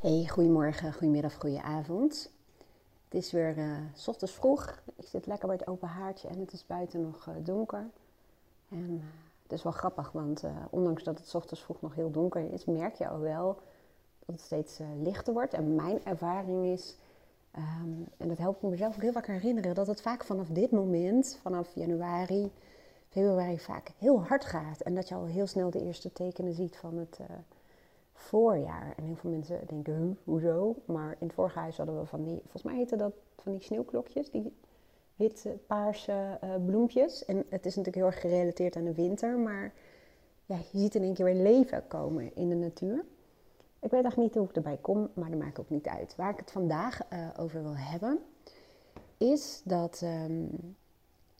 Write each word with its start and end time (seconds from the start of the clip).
Hey, 0.00 0.26
goedemorgen, 0.28 0.92
goedemiddag, 0.92 1.34
goedenavond. 1.34 2.30
Het 3.04 3.14
is 3.14 3.32
weer 3.32 3.58
uh, 3.58 3.76
s 3.94 4.08
ochtends 4.08 4.34
vroeg. 4.34 4.82
Ik 4.96 5.06
zit 5.06 5.26
lekker 5.26 5.48
bij 5.48 5.56
het 5.56 5.68
open 5.68 5.88
haartje 5.88 6.28
en 6.28 6.38
het 6.38 6.52
is 6.52 6.66
buiten 6.66 7.00
nog 7.00 7.26
uh, 7.26 7.34
donker. 7.44 7.86
En 8.68 8.90
uh, 8.90 9.02
het 9.42 9.52
is 9.52 9.62
wel 9.62 9.72
grappig, 9.72 10.12
want 10.12 10.44
ondanks 10.70 11.02
dat 11.02 11.18
het 11.18 11.28
s 11.28 11.34
ochtends 11.34 11.62
vroeg 11.62 11.80
nog 11.80 11.94
heel 11.94 12.10
donker 12.10 12.52
is, 12.52 12.64
merk 12.64 12.94
je 12.94 13.08
al 13.08 13.18
wel 13.18 13.58
dat 14.18 14.34
het 14.34 14.40
steeds 14.40 14.78
lichter 15.02 15.32
wordt. 15.32 15.54
En 15.54 15.74
mijn 15.74 16.04
ervaring 16.04 16.66
is, 16.66 16.96
um, 17.56 18.06
en 18.16 18.28
dat 18.28 18.38
helpt 18.38 18.62
me 18.62 18.68
mezelf 18.68 18.94
ook 18.94 19.02
heel 19.02 19.12
vaak 19.12 19.26
herinneren, 19.26 19.74
dat 19.74 19.86
het 19.86 20.00
vaak 20.00 20.24
vanaf 20.24 20.48
dit 20.48 20.70
moment, 20.70 21.38
vanaf 21.42 21.74
januari, 21.74 22.52
februari, 23.08 23.58
vaak 23.58 23.92
heel 23.98 24.22
hard 24.22 24.44
gaat. 24.44 24.80
En 24.80 24.94
dat 24.94 25.08
je 25.08 25.14
al 25.14 25.26
heel 25.26 25.46
snel 25.46 25.70
de 25.70 25.84
eerste 25.84 26.12
tekenen 26.12 26.54
ziet 26.54 26.76
van 26.76 26.96
het 26.96 27.18
voorjaar. 28.20 28.92
En 28.96 29.04
heel 29.04 29.16
veel 29.16 29.30
mensen 29.30 29.60
denken, 29.66 30.18
hoezo? 30.24 30.74
Maar 30.84 31.16
in 31.18 31.26
het 31.26 31.34
vorige 31.34 31.58
huis 31.58 31.76
hadden 31.76 32.00
we 32.00 32.06
van 32.06 32.22
die, 32.24 32.40
volgens 32.40 32.62
mij 32.62 32.76
heette 32.76 32.96
dat 32.96 33.12
van 33.36 33.52
die 33.52 33.62
sneeuwklokjes, 33.62 34.30
die 34.30 34.52
witte, 35.16 35.58
paarse 35.66 36.38
uh, 36.44 36.50
bloempjes. 36.66 37.24
En 37.24 37.36
het 37.36 37.66
is 37.66 37.76
natuurlijk 37.76 37.96
heel 37.96 38.06
erg 38.06 38.20
gerelateerd 38.20 38.76
aan 38.76 38.84
de 38.84 38.94
winter, 38.94 39.38
maar 39.38 39.72
ja, 40.46 40.56
je 40.70 40.78
ziet 40.78 40.94
in 40.94 41.02
één 41.02 41.14
keer 41.14 41.24
weer 41.24 41.42
leven 41.42 41.86
komen 41.88 42.34
in 42.34 42.48
de 42.48 42.54
natuur. 42.54 43.04
Ik 43.78 43.90
weet 43.90 44.04
echt 44.04 44.16
niet 44.16 44.34
hoe 44.34 44.48
ik 44.48 44.56
erbij 44.56 44.78
kom, 44.80 45.08
maar 45.14 45.30
dat 45.30 45.38
maakt 45.38 45.60
ook 45.60 45.70
niet 45.70 45.86
uit. 45.86 46.16
Waar 46.16 46.30
ik 46.30 46.38
het 46.38 46.50
vandaag 46.50 47.00
uh, 47.12 47.28
over 47.38 47.62
wil 47.62 47.76
hebben, 47.76 48.18
is 49.16 49.62
dat 49.64 50.00
um, 50.04 50.76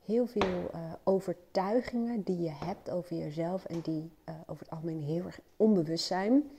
heel 0.05 0.27
veel 0.27 0.71
uh, 0.75 0.93
overtuigingen 1.05 2.23
die 2.23 2.41
je 2.43 2.53
hebt 2.65 2.91
over 2.91 3.17
jezelf 3.17 3.65
en 3.65 3.81
die 3.81 4.11
over 4.47 4.63
het 4.63 4.71
algemeen 4.71 5.03
heel 5.03 5.25
erg 5.25 5.41
onbewust 5.57 6.05
zijn, 6.05 6.51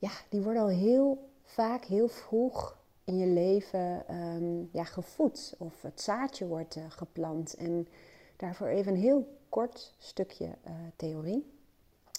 ja, 0.00 0.10
die 0.28 0.40
worden 0.40 0.62
al 0.62 0.68
heel 0.68 1.28
vaak, 1.42 1.84
heel 1.84 2.08
vroeg 2.08 2.78
in 3.04 3.18
je 3.18 3.26
leven 3.26 4.14
um, 4.16 4.68
ja, 4.72 4.84
gevoed. 4.84 5.54
Of 5.58 5.82
het 5.82 6.00
zaadje 6.00 6.46
wordt 6.46 6.76
uh, 6.76 6.84
geplant. 6.88 7.54
En 7.54 7.88
daarvoor 8.36 8.66
even 8.66 8.92
een 8.92 9.00
heel 9.00 9.38
kort 9.48 9.94
stukje 9.98 10.44
uh, 10.46 10.72
theorie. 10.96 11.58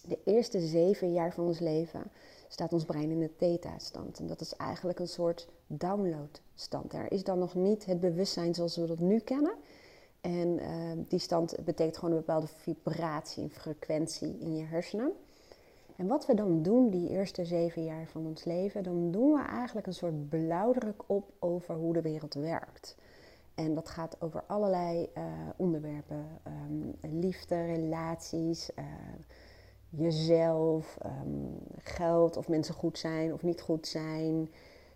De 0.08 0.20
eerste 0.26 0.60
zeven 0.60 1.14
jaar 1.14 1.34
van 1.34 1.46
ons 1.46 1.60
leven 1.60 2.12
staat 2.48 2.74
ons 2.74 2.86
brein 2.86 3.12
in 3.12 3.20
de 3.20 3.36
theta-stand. 3.36 4.20
En 4.20 4.28
dat 4.28 4.42
is 4.42 4.56
eigenlijk 4.56 5.00
een 5.00 5.08
soort 5.08 5.48
downloadstand. 5.68 6.94
Er 6.94 7.12
is 7.12 7.24
dan 7.24 7.40
nog 7.40 7.56
niet 7.56 7.86
het 7.86 8.00
bewustzijn 8.00 8.56
zoals 8.56 8.76
we 8.76 8.86
dat 8.86 9.00
nu 9.00 9.20
kennen. 9.20 9.54
En 10.22 10.60
uh, 10.60 10.92
die 11.08 11.20
stand 11.20 11.56
betekent 11.66 11.98
gewoon 11.98 12.14
een 12.14 12.20
bepaalde 12.20 12.48
vibratie, 12.48 13.44
een 13.44 13.50
frequentie 13.50 14.38
in 14.40 14.56
je 14.56 14.64
hersenen. 14.64 15.14
En 16.02 16.08
wat 16.08 16.26
we 16.26 16.34
dan 16.34 16.62
doen 16.62 16.90
die 16.90 17.10
eerste 17.10 17.46
zeven 17.46 17.84
jaar 17.84 18.08
van 18.08 18.26
ons 18.26 18.44
leven, 18.44 18.84
dan 18.84 19.12
doen 19.12 19.34
we 19.34 19.42
eigenlijk 19.42 19.88
een 19.88 19.94
soort 19.94 20.30
blauwdruk 20.30 21.04
op 21.06 21.32
over 21.40 21.76
hoe 21.76 21.94
de 21.94 22.02
wereld 22.02 22.34
werkt. 22.34 22.98
En 23.56 23.74
dat 23.76 23.90
gaat 23.90 24.22
over 24.22 24.44
allerlei 24.48 25.10
uh, 25.18 25.24
onderwerpen: 25.56 26.26
um, 26.48 26.94
liefde, 27.02 27.66
relaties, 27.66 28.70
uh, 28.80 28.86
jezelf, 29.90 30.98
um, 31.06 31.58
geld, 31.78 32.38
of 32.38 32.48
mensen 32.48 32.74
goed 32.74 32.98
zijn 32.98 33.34
of 33.34 33.44
niet 33.44 33.62
goed 33.62 33.88
zijn. 33.88 34.50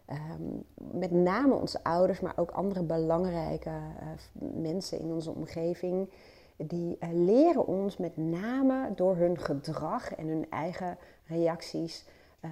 Um, 0.09 0.63
met 0.75 1.11
name 1.11 1.53
onze 1.53 1.83
ouders, 1.83 2.19
maar 2.19 2.37
ook 2.37 2.51
andere 2.51 2.83
belangrijke 2.83 3.69
uh, 3.69 4.49
mensen 4.61 4.99
in 4.99 5.11
onze 5.11 5.31
omgeving 5.31 6.09
die 6.55 6.97
uh, 6.99 7.09
leren 7.11 7.67
ons 7.67 7.97
met 7.97 8.17
name 8.17 8.91
door 8.95 9.15
hun 9.15 9.39
gedrag 9.39 10.15
en 10.15 10.27
hun 10.27 10.49
eigen 10.49 10.97
reacties 11.25 12.05
uh, 12.41 12.51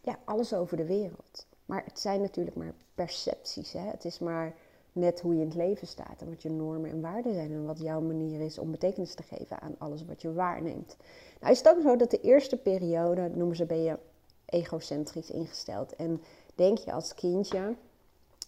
ja, 0.00 0.18
alles 0.24 0.54
over 0.54 0.76
de 0.76 0.86
wereld. 0.86 1.46
Maar 1.66 1.82
het 1.84 2.00
zijn 2.00 2.20
natuurlijk 2.20 2.56
maar 2.56 2.74
percepties. 2.94 3.72
Hè? 3.72 3.80
Het 3.90 4.04
is 4.04 4.18
maar 4.18 4.54
net 4.92 5.20
hoe 5.20 5.34
je 5.34 5.40
in 5.40 5.46
het 5.46 5.56
leven 5.56 5.86
staat 5.86 6.20
en 6.20 6.28
wat 6.28 6.42
je 6.42 6.50
normen 6.50 6.90
en 6.90 7.00
waarden 7.00 7.34
zijn 7.34 7.52
en 7.52 7.66
wat 7.66 7.78
jouw 7.78 8.00
manier 8.00 8.40
is 8.40 8.58
om 8.58 8.70
betekenis 8.70 9.14
te 9.14 9.22
geven 9.22 9.60
aan 9.60 9.74
alles 9.78 10.04
wat 10.04 10.22
je 10.22 10.32
waarneemt. 10.32 10.96
Nou 11.40 11.52
is 11.52 11.58
het 11.58 11.68
ook 11.68 11.82
zo 11.82 11.96
dat 11.96 12.10
de 12.10 12.20
eerste 12.20 12.56
periode, 12.56 13.30
noemen 13.34 13.56
ze, 13.56 13.64
ben 13.64 13.82
je 13.82 13.98
egocentrisch 14.44 15.30
ingesteld. 15.30 15.96
En 15.96 16.22
denk 16.54 16.78
je 16.78 16.92
als 16.92 17.14
kindje 17.14 17.76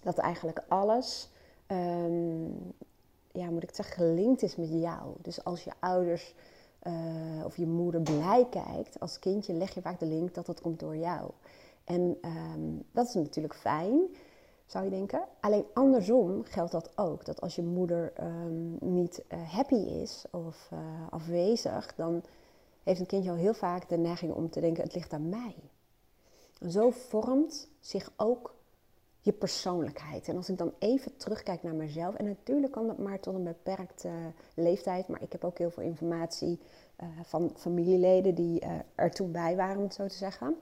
dat 0.02 0.18
eigenlijk 0.18 0.60
alles 0.68 1.28
um, 1.66 2.74
ja, 3.36 3.50
moet 3.50 3.62
ik 3.62 3.74
zeggen, 3.74 3.96
gelinkt 3.96 4.42
is 4.42 4.56
met 4.56 4.68
jou. 4.68 5.14
Dus 5.22 5.44
als 5.44 5.64
je 5.64 5.72
ouders 5.80 6.34
uh, 6.82 7.44
of 7.44 7.56
je 7.56 7.66
moeder 7.66 8.00
blij 8.00 8.46
kijkt 8.50 9.00
als 9.00 9.18
kindje, 9.18 9.52
leg 9.52 9.74
je 9.74 9.80
vaak 9.80 9.98
de 9.98 10.06
link 10.06 10.34
dat 10.34 10.46
dat 10.46 10.60
komt 10.60 10.80
door 10.80 10.96
jou. 10.96 11.30
En 11.84 12.18
um, 12.24 12.82
dat 12.92 13.08
is 13.08 13.14
natuurlijk 13.14 13.54
fijn, 13.54 14.00
zou 14.66 14.84
je 14.84 14.90
denken. 14.90 15.24
Alleen 15.40 15.64
andersom 15.74 16.44
geldt 16.44 16.72
dat 16.72 16.90
ook. 16.94 17.24
Dat 17.24 17.40
als 17.40 17.54
je 17.54 17.62
moeder 17.62 18.12
um, 18.20 18.76
niet 18.80 19.24
uh, 19.32 19.52
happy 19.52 19.74
is 19.74 20.24
of 20.30 20.70
uh, 20.72 20.78
afwezig, 21.10 21.94
dan 21.94 22.22
heeft 22.82 23.00
een 23.00 23.06
kindje 23.06 23.30
al 23.30 23.36
heel 23.36 23.54
vaak 23.54 23.88
de 23.88 23.98
neiging 23.98 24.32
om 24.32 24.50
te 24.50 24.60
denken: 24.60 24.82
het 24.82 24.94
ligt 24.94 25.12
aan 25.12 25.28
mij. 25.28 25.54
En 26.60 26.70
zo 26.70 26.90
vormt 26.90 27.68
zich 27.80 28.12
ook 28.16 28.54
je 29.26 29.32
persoonlijkheid. 29.32 30.28
En 30.28 30.36
als 30.36 30.48
ik 30.48 30.58
dan 30.58 30.72
even 30.78 31.16
terugkijk 31.16 31.62
naar 31.62 31.74
mezelf, 31.74 32.14
en 32.14 32.24
natuurlijk 32.24 32.72
kan 32.72 32.86
dat 32.86 32.98
maar 32.98 33.20
tot 33.20 33.34
een 33.34 33.44
beperkte 33.44 34.10
leeftijd, 34.54 35.08
maar 35.08 35.22
ik 35.22 35.32
heb 35.32 35.44
ook 35.44 35.58
heel 35.58 35.70
veel 35.70 35.82
informatie 35.82 36.58
uh, 37.02 37.08
van 37.22 37.52
familieleden 37.56 38.34
die 38.34 38.64
uh, 38.64 38.70
er 38.94 39.10
toen 39.10 39.32
bij 39.32 39.56
waren, 39.56 39.76
om 39.76 39.82
het 39.82 39.94
zo 39.94 40.06
te 40.06 40.14
zeggen. 40.14 40.56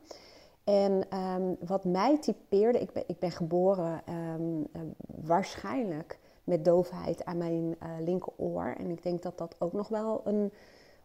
En 0.64 1.19
um, 1.19 1.56
wat 1.66 1.84
mij 1.84 2.19
typeerde, 2.19 2.80
ik 2.80 2.92
ben, 2.92 3.04
ik 3.06 3.19
ben 3.19 3.30
geboren 3.30 4.02
um, 4.08 4.58
uh, 4.58 4.82
waarschijnlijk 5.06 6.19
met 6.44 6.64
doofheid 6.64 7.25
aan 7.25 7.36
mijn 7.36 7.76
linkeroor. 8.00 8.75
En 8.78 8.91
ik 8.91 9.02
denk 9.02 9.22
dat 9.22 9.38
dat 9.38 9.56
ook 9.58 9.72
nog 9.72 9.88
wel 9.88 10.20
een 10.25 10.52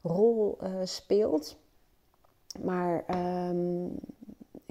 rol 0.01 0.57
speelt. 0.83 1.57
Maar 2.63 3.03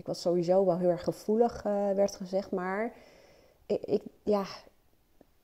was 0.09 0.21
sowieso 0.21 0.65
wel 0.65 0.79
heel 0.79 0.89
erg 0.89 1.05
gevoelig, 1.05 1.65
uh, 1.65 1.91
werd 1.91 2.17
gezegd. 2.17 2.51
Maar 2.51 2.93
ik, 3.67 3.83
ik, 3.83 4.03
ja, 4.23 4.45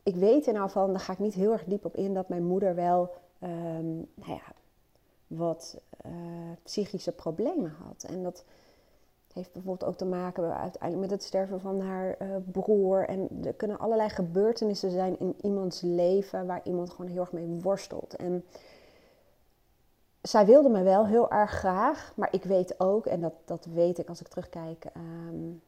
ik 0.03 0.17
weet 0.17 0.47
er 0.47 0.53
nou 0.53 0.71
van, 0.71 0.91
daar 0.91 1.01
ga 1.01 1.13
ik 1.13 1.19
niet 1.19 1.35
heel 1.35 1.53
erg 1.53 1.65
diep 1.65 1.85
op 1.85 1.97
in, 1.97 2.15
dat 2.15 2.29
mijn 2.29 2.45
moeder 2.45 2.75
wel 2.75 3.15
um, 3.43 4.09
nou 4.15 4.33
ja, 4.33 4.53
wat 5.27 5.81
uh, 6.07 6.13
psychische 6.63 7.13
problemen 7.13 7.77
had. 7.87 8.05
En 8.09 8.23
dat 8.23 8.45
heeft 9.33 9.53
bijvoorbeeld 9.53 9.91
ook 9.91 9.97
te 9.97 10.05
maken 10.05 10.57
uiteindelijk 10.57 11.01
met 11.01 11.11
het 11.11 11.23
sterven 11.23 11.61
van 11.61 11.81
haar 11.81 12.17
uh, 12.23 12.29
broer. 12.53 13.09
En 13.09 13.29
er 13.45 13.53
kunnen 13.53 13.79
allerlei 13.79 14.09
gebeurtenissen 14.09 14.91
zijn 14.91 15.19
in 15.19 15.35
iemands 15.41 15.81
leven 15.81 16.47
waar 16.47 16.61
iemand 16.65 16.91
gewoon 16.91 17.11
heel 17.11 17.21
erg 17.21 17.33
mee 17.33 17.59
worstelt. 17.63 18.17
En 18.17 18.45
zij 20.29 20.47
wilde 20.47 20.69
me 20.69 20.83
wel 20.83 21.07
heel 21.07 21.31
erg 21.31 21.51
graag, 21.51 22.13
maar 22.17 22.29
ik 22.33 22.45
weet 22.45 22.81
ook, 22.81 23.07
en 23.07 23.21
dat, 23.21 23.35
dat 23.45 23.65
weet 23.65 23.99
ik 23.99 24.09
als 24.09 24.21
ik 24.21 24.29
terugkijk 24.29 24.85
um, 24.97 25.63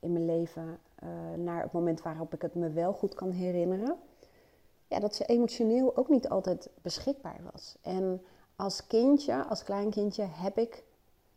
in 0.00 0.12
mijn 0.12 0.26
leven 0.26 0.78
uh, 1.02 1.08
naar 1.36 1.62
het 1.62 1.72
moment 1.72 2.02
waarop 2.02 2.34
ik 2.34 2.42
het 2.42 2.54
me 2.54 2.70
wel 2.70 2.92
goed 2.92 3.14
kan 3.14 3.30
herinneren, 3.30 3.96
ja, 4.86 4.98
dat 4.98 5.14
ze 5.14 5.24
emotioneel 5.24 5.96
ook 5.96 6.08
niet 6.08 6.28
altijd 6.28 6.70
beschikbaar 6.82 7.40
was. 7.52 7.76
En 7.80 8.22
als 8.56 8.86
kindje, 8.86 9.44
als 9.44 9.62
kleinkindje, 9.62 10.26
heb 10.30 10.58
ik 10.58 10.84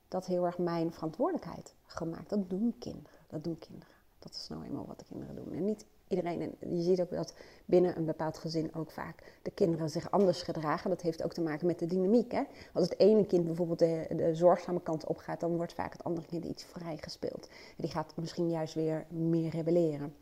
dat 0.08 0.26
heel 0.26 0.46
erg 0.46 0.58
mijn 0.58 0.94
verantwoordelijkheid 0.94 1.74
gemaakt. 1.86 2.30
Dat 2.30 2.50
doen 2.50 2.76
kinderen. 2.80 3.20
Dat 3.28 3.44
doen 3.44 3.58
kinderen. 3.60 3.96
Dat 4.20 4.32
is 4.32 4.48
nou 4.50 4.64
eenmaal 4.64 4.86
wat 4.86 5.00
de 5.00 5.06
kinderen 5.06 5.36
doen. 5.36 5.54
En 5.54 5.66
niet 5.66 5.86
iedereen, 6.16 6.56
en 6.60 6.76
je 6.76 6.82
ziet 6.82 7.02
ook 7.02 7.10
dat 7.10 7.34
binnen 7.66 7.98
een 7.98 8.06
bepaald 8.06 8.38
gezin 8.38 8.76
ook 8.76 8.92
vaak 8.92 9.24
de 9.42 9.52
kinderen 9.52 9.90
zich 9.90 10.12
anders 10.12 10.42
gedragen. 10.42 10.90
Dat 10.90 11.02
heeft 11.02 11.24
ook 11.24 11.34
te 11.34 11.42
maken 11.42 11.68
met 11.68 11.80
de 11.80 11.88
dynamiek. 11.88 12.32
Hè? 12.32 12.44
Als 12.74 12.90
het 12.90 13.00
ene 13.00 13.26
kind 13.26 13.46
bijvoorbeeld 13.46 13.80
de, 13.80 14.30
zorgzame 14.34 14.82
kant 14.82 15.06
op 15.06 15.18
gaat, 15.18 15.40
dan 15.40 15.56
wordt 15.56 15.74
vaak 15.74 15.92
het 15.92 16.04
andere 16.04 16.28
kind 16.28 16.46
iets 16.46 16.64
vrijgespeeld. 16.64 17.48
En 17.48 17.76
die 17.78 17.92
gaat 17.92 18.14
misschien 18.16 18.50
juist 18.50 18.74
weer 18.74 19.06
meer 19.10 19.50
rebelleren. 19.50 20.16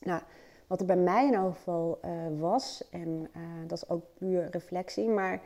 Nou, 0.00 0.22
wat 0.66 0.80
er 0.80 0.86
bij 0.86 0.96
mij 0.96 1.26
in 1.26 1.32
ieder 1.32 1.52
geval 1.52 1.98
uh, 2.04 2.40
was, 2.40 2.88
en 2.90 3.08
uh, 3.08 3.42
dat 3.66 3.82
is 3.82 3.88
ook 3.88 4.04
puur 4.14 4.50
reflectie, 4.50 5.08
maar 5.08 5.42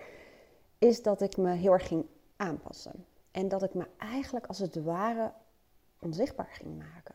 is 0.79 1.02
dat 1.02 1.20
ik 1.20 1.37
me 1.37 1.50
heel 1.52 1.73
erg 1.73 1.87
ging 1.87 2.06
aanpassen. 2.37 3.05
En 3.31 3.49
dat 3.49 3.62
ik 3.62 3.75
me 3.75 3.87
eigenlijk 3.99 4.47
als 4.47 4.58
het 4.58 4.82
ware 4.82 5.32
onzichtbaar 5.99 6.50
ging 6.50 6.79
maken. 6.79 7.14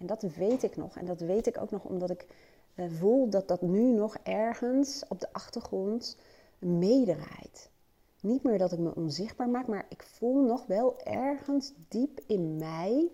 En 0.00 0.06
dat 0.06 0.22
weet 0.22 0.62
ik 0.62 0.76
nog. 0.76 0.96
En 0.96 1.06
dat 1.06 1.20
weet 1.20 1.46
ik 1.46 1.60
ook 1.60 1.70
nog 1.70 1.84
omdat 1.84 2.10
ik 2.10 2.26
uh, 2.74 2.90
voel 2.90 3.30
dat 3.30 3.48
dat 3.48 3.62
nu 3.62 3.92
nog 3.92 4.16
ergens 4.22 5.04
op 5.08 5.20
de 5.20 5.32
achtergrond 5.32 6.16
meedraait. 6.58 7.70
Niet 8.20 8.42
meer 8.42 8.58
dat 8.58 8.72
ik 8.72 8.78
me 8.78 8.94
onzichtbaar 8.94 9.48
maak, 9.48 9.66
maar 9.66 9.86
ik 9.88 10.02
voel 10.02 10.44
nog 10.44 10.66
wel 10.66 11.00
ergens 11.00 11.72
diep 11.88 12.20
in 12.26 12.56
mij 12.56 13.10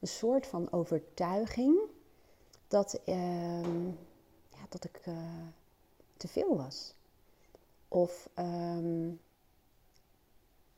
een 0.00 0.08
soort 0.08 0.46
van 0.46 0.72
overtuiging 0.72 1.78
dat, 2.68 3.00
uh, 3.06 3.62
ja, 4.48 4.66
dat 4.68 4.84
ik 4.84 5.06
uh, 5.08 5.14
te 6.16 6.28
veel 6.28 6.56
was. 6.56 6.94
Of 7.88 8.28
um, 8.38 9.20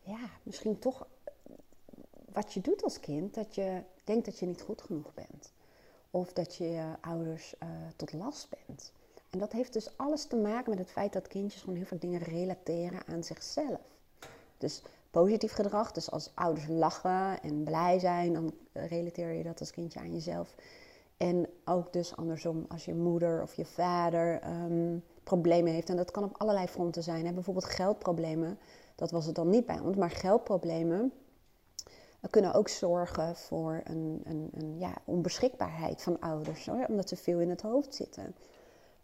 ja, 0.00 0.31
misschien 0.43 0.79
toch 0.79 1.06
wat 2.32 2.52
je 2.52 2.61
doet 2.61 2.82
als 2.82 3.00
kind, 3.00 3.34
dat 3.34 3.55
je 3.55 3.82
denkt 4.04 4.25
dat 4.25 4.38
je 4.38 4.46
niet 4.46 4.62
goed 4.62 4.82
genoeg 4.82 5.14
bent. 5.14 5.52
Of 6.10 6.32
dat 6.32 6.54
je 6.54 6.94
ouders 7.00 7.54
uh, 7.62 7.69
tot 7.96 8.12
last 8.12 8.49
bent. 8.66 8.93
En 9.31 9.38
dat 9.38 9.52
heeft 9.52 9.72
dus 9.72 9.96
alles 9.96 10.25
te 10.25 10.37
maken 10.37 10.70
met 10.70 10.78
het 10.78 10.90
feit 10.90 11.12
dat 11.12 11.28
kindjes 11.28 11.60
gewoon 11.60 11.76
heel 11.76 11.87
veel 11.87 11.99
dingen 11.99 12.20
relateren 12.20 13.06
aan 13.06 13.25
zichzelf. 13.25 13.81
Dus 14.58 14.82
positief 15.10 15.52
gedrag, 15.52 15.93
dus 15.93 16.10
als 16.10 16.31
ouders 16.34 16.66
lachen 16.69 17.43
en 17.43 17.64
blij 17.64 17.99
zijn, 17.99 18.32
dan 18.32 18.54
relateer 18.72 19.32
je 19.32 19.43
dat 19.43 19.60
als 19.60 19.70
kindje 19.70 20.00
aan 20.00 20.12
jezelf. 20.12 20.55
En 21.16 21.46
ook 21.64 21.93
dus 21.93 22.16
andersom, 22.16 22.64
als 22.69 22.84
je 22.84 22.94
moeder 22.94 23.43
of 23.43 23.55
je 23.55 23.64
vader 23.64 24.40
ehm, 24.40 24.98
problemen 25.22 25.72
heeft. 25.72 25.88
En 25.88 25.96
dat 25.96 26.10
kan 26.10 26.25
op 26.25 26.38
allerlei 26.38 26.66
fronten 26.66 27.02
zijn. 27.02 27.26
Hè? 27.26 27.32
Bijvoorbeeld 27.32 27.64
geldproblemen, 27.64 28.58
dat 28.94 29.10
was 29.10 29.26
het 29.26 29.34
dan 29.34 29.48
niet 29.48 29.66
bij 29.66 29.78
ons. 29.78 29.96
Maar 29.96 30.10
geldproblemen 30.10 31.12
kunnen 32.30 32.54
ook 32.54 32.69
zorgen 32.69 33.36
voor 33.36 33.80
een, 33.84 34.20
een, 34.24 34.50
een 34.54 34.78
ja, 34.78 34.94
onbeschikbaarheid 35.04 36.02
van 36.02 36.20
ouders. 36.20 36.66
Hoor, 36.66 36.84
omdat 36.88 37.08
ze 37.08 37.16
veel 37.16 37.40
in 37.40 37.50
het 37.50 37.62
hoofd 37.62 37.94
zitten. 37.94 38.34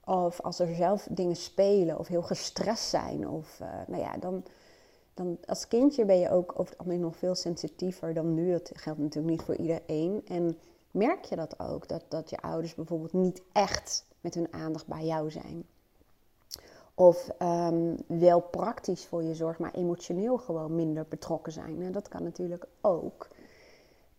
Of 0.05 0.41
als 0.41 0.59
er 0.59 0.75
zelf 0.75 1.09
dingen 1.11 1.37
spelen 1.37 1.99
of 1.99 2.07
heel 2.07 2.23
gestrest 2.23 2.89
zijn. 2.89 3.29
Of, 3.29 3.61
uh, 3.61 3.69
nou 3.87 4.03
ja, 4.03 4.17
dan, 4.17 4.45
dan 5.15 5.39
als 5.47 5.69
kindje 5.69 6.05
ben 6.05 6.19
je 6.19 6.31
ook 6.31 6.51
over 6.51 6.71
het 6.71 6.79
algemeen 6.79 7.01
nog 7.01 7.17
veel 7.17 7.35
sensitiever 7.35 8.15
dan 8.15 8.35
nu. 8.35 8.51
Dat 8.51 8.71
geldt 8.75 9.01
natuurlijk 9.01 9.33
niet 9.33 9.43
voor 9.43 9.57
iedereen. 9.57 10.23
En 10.27 10.59
merk 10.91 11.25
je 11.25 11.37
dat 11.37 11.59
ook, 11.59 11.89
dat, 11.89 12.05
dat 12.09 12.31
je 12.31 12.41
ouders 12.41 12.75
bijvoorbeeld 12.75 13.13
niet 13.13 13.43
echt 13.53 14.07
met 14.21 14.35
hun 14.35 14.53
aandacht 14.53 14.87
bij 14.87 15.05
jou 15.05 15.31
zijn. 15.31 15.67
Of 16.99 17.31
um, 17.43 17.97
wel 18.07 18.41
praktisch 18.41 19.07
voor 19.07 19.23
je 19.23 19.35
zorg, 19.35 19.59
maar 19.59 19.75
emotioneel 19.75 20.39
gewoon 20.39 20.75
minder 20.75 21.07
betrokken 21.09 21.53
zijn. 21.53 21.83
En 21.83 21.93
dat 21.93 22.09
kan 22.09 22.23
natuurlijk 22.23 22.67
ook. 22.81 23.29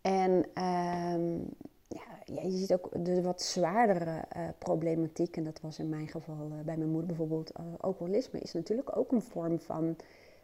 En 0.02 0.32
um, 0.64 1.50
ja, 1.88 2.42
je 2.42 2.58
ziet 2.58 2.74
ook 2.74 2.90
de 3.06 3.22
wat 3.22 3.42
zwaardere 3.42 4.24
uh, 4.38 4.44
problematiek, 4.58 5.38
en 5.38 5.44
dat 5.44 5.62
was 5.62 5.80
in 5.80 5.90
mijn 5.90 6.08
geval 6.08 6.48
uh, 6.48 6.66
bij 6.66 6.78
mijn 6.78 6.90
moeder 6.90 7.08
bijvoorbeeld, 7.08 7.52
uh, 7.60 7.66
alcoholisme 7.80 8.40
is 8.40 8.54
natuurlijk 8.54 8.98
ook 8.98 9.12
een 9.12 9.22
vorm 9.22 9.60
van 9.60 9.96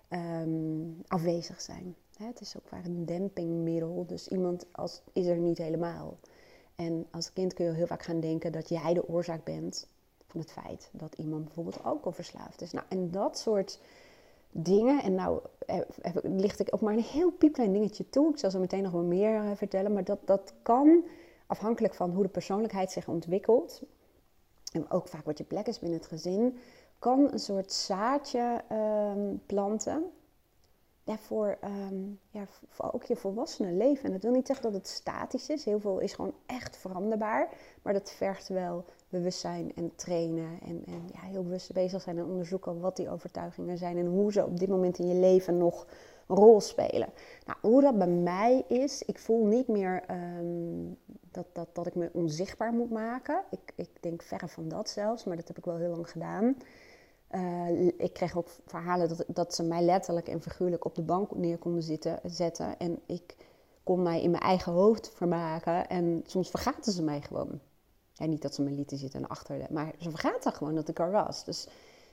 um, 0.10 1.02
afwezig 1.08 1.62
zijn. 1.62 1.96
Hè, 2.18 2.26
het 2.26 2.42
is 2.42 2.58
ook 2.58 2.68
vaak 2.68 2.86
een 2.86 3.06
dempingmiddel, 3.06 4.06
dus 4.08 4.28
iemand 4.28 4.66
als, 4.72 5.02
is 5.14 5.26
er 5.26 5.38
niet 5.38 5.58
helemaal. 5.58 6.18
En 6.76 7.06
als 7.12 7.34
kind 7.34 7.54
kun 7.54 7.66
je 7.66 7.72
heel 7.72 7.88
vaak 7.88 8.04
gaan 8.04 8.20
denken 8.20 8.52
dat 8.52 8.70
jij 8.70 8.94
de 8.94 9.08
oorzaak 9.08 9.44
bent 9.44 9.88
van 10.28 10.40
het 10.40 10.52
feit 10.52 10.90
dat 10.92 11.14
iemand 11.18 11.44
bijvoorbeeld 11.44 11.84
alcoholverslaafd 11.84 12.62
is. 12.62 12.72
Nou, 12.72 12.86
en 12.90 13.12
dat 13.12 13.38
soort 13.38 13.80
dingen, 14.52 15.04
en 15.04 15.16
nou 15.16 15.40
licht 16.24 16.60
ik 16.60 16.68
ook 16.74 16.82
maar 16.82 16.94
een 16.94 17.00
heel 17.00 17.32
piepklein 17.32 17.74
dingetje 17.74 18.10
toe, 18.10 18.30
ik 18.30 18.38
zal 18.38 18.52
zo 18.52 18.60
meteen 18.60 18.84
nog 18.84 18.92
wel 18.92 19.04
meer 19.04 19.58
vertellen, 19.58 19.94
maar 19.94 20.04
dat, 20.04 20.20
dat 20.26 20.54
kan 20.62 21.04
afhankelijk 21.48 21.94
van 21.94 22.12
hoe 22.12 22.24
de 22.24 22.30
persoonlijkheid 22.30 22.92
zich 22.92 23.08
ontwikkelt, 23.08 23.82
en 24.72 24.90
ook 24.90 25.08
vaak 25.08 25.26
wat 25.26 25.38
je 25.38 25.44
plek 25.44 25.68
is 25.68 25.80
binnen 25.80 26.00
het 26.00 26.08
gezin, 26.08 26.58
kan 27.00 27.32
een 27.32 27.40
soort 27.40 27.72
zaadje 27.72 28.64
um, 28.72 29.42
planten 29.46 30.12
ja, 31.06 31.18
voor, 31.18 31.58
um, 31.64 32.20
ja, 32.30 32.46
voor 32.70 32.94
ook 32.94 33.04
je 33.04 33.16
volwassenen 33.16 33.78
leven. 33.78 34.06
En 34.06 34.12
dat 34.12 34.24
wil 34.24 34.32
niet 34.32 34.48
zeggen 34.48 34.72
dat 34.72 34.82
het 34.82 34.88
statisch 34.88 35.50
is. 35.50 35.66
Heel 35.66 35.80
veel 35.80 36.00
is 36.00 36.14
gewoon 36.14 36.34
echt 36.46 36.78
veranderbaar. 36.78 37.50
Maar 37.82 37.94
dat 37.94 38.12
vergt 38.12 38.48
wel 38.48 38.86
bewustzijn 39.18 39.72
en 39.76 39.92
trainen. 39.96 40.60
En, 40.66 40.84
en 40.86 41.10
ja, 41.14 41.20
heel 41.20 41.44
bewust 41.44 41.74
bezig 41.74 42.02
zijn 42.02 42.18
en 42.18 42.26
onderzoeken 42.26 42.80
wat 42.80 42.96
die 42.96 43.10
overtuigingen 43.10 43.78
zijn. 43.78 43.98
En 43.98 44.06
hoe 44.06 44.32
ze 44.32 44.46
op 44.46 44.60
dit 44.60 44.70
moment 44.70 45.00
in 45.00 45.08
je 45.08 45.20
leven 45.20 45.58
nog 45.58 45.88
een 46.28 46.36
rol 46.36 46.62
spelen. 46.62 47.10
Nou, 47.46 47.60
hoe 47.62 47.82
dat 47.82 47.98
bij 47.98 48.08
mij 48.08 48.64
is, 48.68 49.04
ik 49.04 49.20
voel 49.20 49.46
niet 49.46 49.68
meer 49.68 50.04
um, 50.40 50.98
dat, 51.32 51.46
dat, 51.54 51.68
dat 51.74 51.88
ik 51.88 51.96
me 51.96 52.10
onzichtbaar 52.14 52.74
moet 52.74 52.92
maken. 52.92 53.44
Ik, 53.52 53.74
ik 53.76 53.90
denk 54.00 54.22
verre 54.22 54.48
van 54.48 54.68
dat 54.68 54.90
zelfs, 54.90 55.24
maar 55.24 55.36
dat 55.36 55.48
heb 55.48 55.58
ik 55.58 55.66
wel 55.66 55.78
heel 55.78 55.90
lang 55.90 56.10
gedaan. 56.10 56.58
Uh, 57.32 57.88
ik 57.98 58.14
kreeg 58.14 58.38
ook 58.38 58.50
verhalen 58.66 59.08
dat, 59.08 59.26
dat 59.28 59.56
ze 59.56 59.64
mij 59.64 59.82
letterlijk 59.82 60.28
en 60.28 60.42
figuurlijk 60.42 60.86
op 60.86 60.96
de 60.96 61.02
bank 61.02 61.36
neer 61.36 61.58
konden 61.58 61.84
zitten, 61.84 62.20
zetten. 62.24 62.78
En 62.78 63.00
ik 63.06 63.36
kon 63.84 64.02
mij 64.02 64.22
in 64.22 64.32
mijn 64.32 64.44
eigen 64.44 64.72
hoofd 64.72 65.12
vermaken. 65.14 65.88
En 65.88 66.24
soms 66.26 66.50
vergaten 66.50 66.92
ze 66.92 67.04
mij 67.04 67.22
gewoon. 67.22 67.60
Ja, 68.18 68.26
niet 68.26 68.42
dat 68.42 68.56
ze 68.56 68.62
me 68.62 68.70
lieten 68.70 68.98
zitten 68.98 69.28
achter, 69.28 69.66
maar 69.70 69.94
ze 70.00 70.10
vergaten 70.10 70.54
gewoon 70.54 70.76
dat 70.76 70.88
ik 70.88 71.00
er 71.00 71.12
was. 71.12 71.44
Dus 71.44 71.68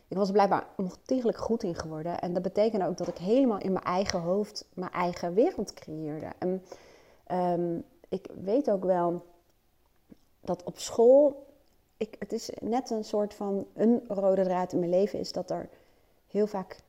ik 0.09 0.17
was 0.17 0.27
er 0.27 0.33
blijkbaar 0.33 0.67
ontiegelijk 0.77 1.39
goed 1.39 1.63
in 1.63 1.75
geworden. 1.75 2.19
En 2.19 2.33
dat 2.33 2.43
betekende 2.43 2.87
ook 2.87 2.97
dat 2.97 3.09
ik 3.09 3.19
helemaal 3.19 3.59
in 3.59 3.73
mijn 3.73 3.85
eigen 3.85 4.21
hoofd 4.21 4.69
mijn 4.75 4.91
eigen 4.91 5.35
wereld 5.35 5.75
creëerde. 5.75 6.33
En 6.39 6.63
um, 7.33 7.85
ik 8.09 8.27
weet 8.45 8.71
ook 8.71 8.85
wel 8.85 9.25
dat 10.41 10.63
op 10.65 10.79
school, 10.79 11.47
ik, 11.97 12.17
het 12.19 12.33
is 12.33 12.51
net 12.61 12.91
een 12.91 13.05
soort 13.05 13.35
van 13.35 13.67
een 13.75 14.05
rode 14.09 14.43
draad 14.43 14.73
in 14.73 14.79
mijn 14.79 14.91
leven, 14.91 15.19
is 15.19 15.33
dat 15.33 15.51
er 15.51 15.69
heel 16.27 16.47
vaak 16.47 16.81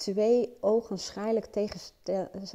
twee 0.00 0.56
ogenschijnlijk 0.60 1.46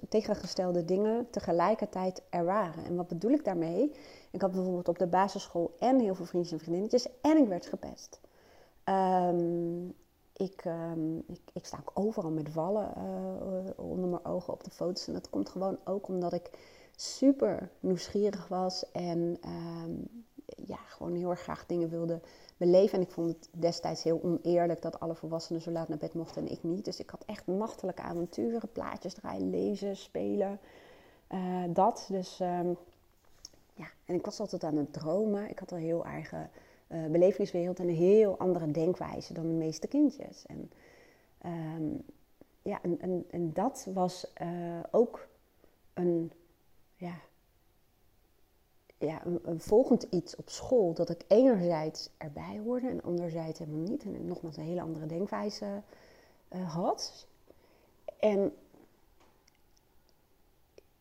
tegengestelde 0.10 0.86
dingen 0.86 1.28
tegelijkertijd 1.30 2.22
er 2.30 2.46
waren. 2.46 2.86
En 2.86 2.96
wat 2.96 3.08
bedoel 3.08 3.32
ik 3.32 3.46
daarmee? 3.46 3.92
Ik 4.32 4.42
had 4.42 4.52
bijvoorbeeld 4.52 4.88
op 4.88 4.98
de 4.98 5.08
basisschool 5.08 5.76
en 5.80 6.00
heel 6.00 6.16
veel 6.16 6.26
vriendjes 6.26 6.54
en 6.54 6.60
vriendinnetjes 6.60 7.08
en 7.22 7.38
ik 7.38 7.48
werd 7.48 7.66
gepest. 7.66 8.20
Um, 8.86 9.96
ik, 10.34 10.66
um, 10.66 11.24
ik, 11.28 11.42
ik, 11.54 11.66
sta 11.66 11.78
ook 11.78 11.92
overal 11.94 12.32
met 12.32 12.54
wallen 12.54 12.94
uh, 12.98 13.86
onder 13.86 14.10
mijn 14.10 14.26
ogen 14.26 14.54
op 14.54 14.64
de 14.64 14.72
foto's. 14.72 15.08
En 15.08 15.14
dat 15.14 15.30
komt 15.30 15.50
gewoon 15.50 15.78
ook 15.84 16.08
omdat 16.08 16.34
ik 16.34 16.50
super 16.96 17.70
nieuwsgierig 17.80 18.48
was 18.48 18.92
en 18.92 19.40
um, 19.46 20.26
ja, 20.56 20.78
gewoon 20.88 21.16
heel 21.16 21.30
erg 21.30 21.42
graag 21.42 21.66
dingen 21.66 21.90
wilde 21.90 22.22
beleven. 22.58 22.98
En 22.98 23.04
ik 23.04 23.12
vond 23.12 23.28
het 23.28 23.50
destijds 23.52 24.04
heel 24.04 24.22
oneerlijk 24.24 24.82
dat 24.82 25.00
alle 25.00 25.16
volwassenen 25.16 25.62
zo 25.62 25.72
laat 25.72 25.88
naar 25.88 25.98
bed 25.98 26.14
mochten 26.14 26.42
en 26.46 26.52
ik 26.52 26.64
niet. 26.64 26.86
Dus 26.86 27.00
ik 27.00 27.10
had 27.10 27.24
echt 27.26 27.48
nachtelijke 27.48 28.02
avonturen, 28.02 28.72
plaatjes 28.72 29.14
draaien, 29.14 29.50
lezen, 29.50 29.98
spelen. 29.98 30.60
Uh, 31.34 31.64
dat. 31.70 32.08
Dus 32.10 32.40
um, 32.40 32.78
ja, 33.74 33.88
en 34.06 34.16
ik 34.16 34.26
was 34.26 34.40
altijd 34.40 34.64
aan 34.64 34.78
het 34.78 34.94
dromen. 34.94 35.50
Ik 35.50 35.60
had 35.60 35.72
een 35.72 35.78
heel 35.78 36.06
eigen 36.06 36.50
uh, 36.88 37.06
belevingswereld 37.06 37.80
en 37.80 37.88
een 37.88 37.96
heel 37.96 38.38
andere 38.38 38.72
denkwijze 38.72 39.34
dan 39.34 39.48
de 39.48 39.54
meeste 39.54 39.88
kindjes. 39.88 40.46
En, 40.46 40.72
um, 41.46 42.04
ja, 42.62 42.80
en, 42.82 43.26
en, 43.30 43.54
dat 43.54 43.88
was 43.94 44.32
uh, 44.42 44.80
ook 44.92 45.28
een 45.94 46.32
ja, 46.96 47.16
ja, 48.98 49.22
een, 49.26 49.62
volgend 49.62 50.04
iets 50.10 50.36
op 50.36 50.50
school 50.50 50.94
dat 50.94 51.10
ik 51.10 51.26
enerzijds 51.28 52.10
erbij 52.18 52.62
hoorde 52.64 52.88
en 52.88 53.04
anderzijds 53.04 53.60
helemaal 53.60 53.90
niet. 53.90 54.04
En 54.04 54.28
nogmaals 54.28 54.58
een 54.58 54.64
hele 54.64 54.82
andere 54.82 55.06
denkwijze 55.06 55.82
uh, 56.50 56.74
had. 56.74 57.28
En 58.20 58.54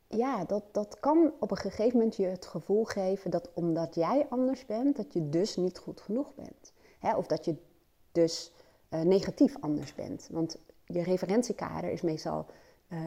ja, 0.08 0.44
dat, 0.44 0.62
dat 0.72 1.00
kan 1.00 1.32
op 1.40 1.50
een 1.50 1.56
gegeven 1.56 1.98
moment 1.98 2.16
je 2.16 2.26
het 2.26 2.46
gevoel 2.46 2.84
geven 2.84 3.30
dat 3.30 3.50
omdat 3.54 3.94
jij 3.94 4.26
anders 4.28 4.66
bent, 4.66 4.96
dat 4.96 5.12
je 5.12 5.28
dus 5.28 5.56
niet 5.56 5.78
goed 5.78 6.00
genoeg 6.00 6.34
bent. 6.34 6.72
Hè? 6.98 7.16
Of 7.16 7.26
dat 7.26 7.44
je 7.44 7.54
dus 8.12 8.52
uh, 8.90 9.00
negatief 9.00 9.56
anders 9.60 9.94
bent. 9.94 10.28
Want 10.30 10.58
je 10.86 11.02
referentiekader 11.02 11.90
is 11.90 12.02
meestal 12.02 12.46
uh, 12.88 12.98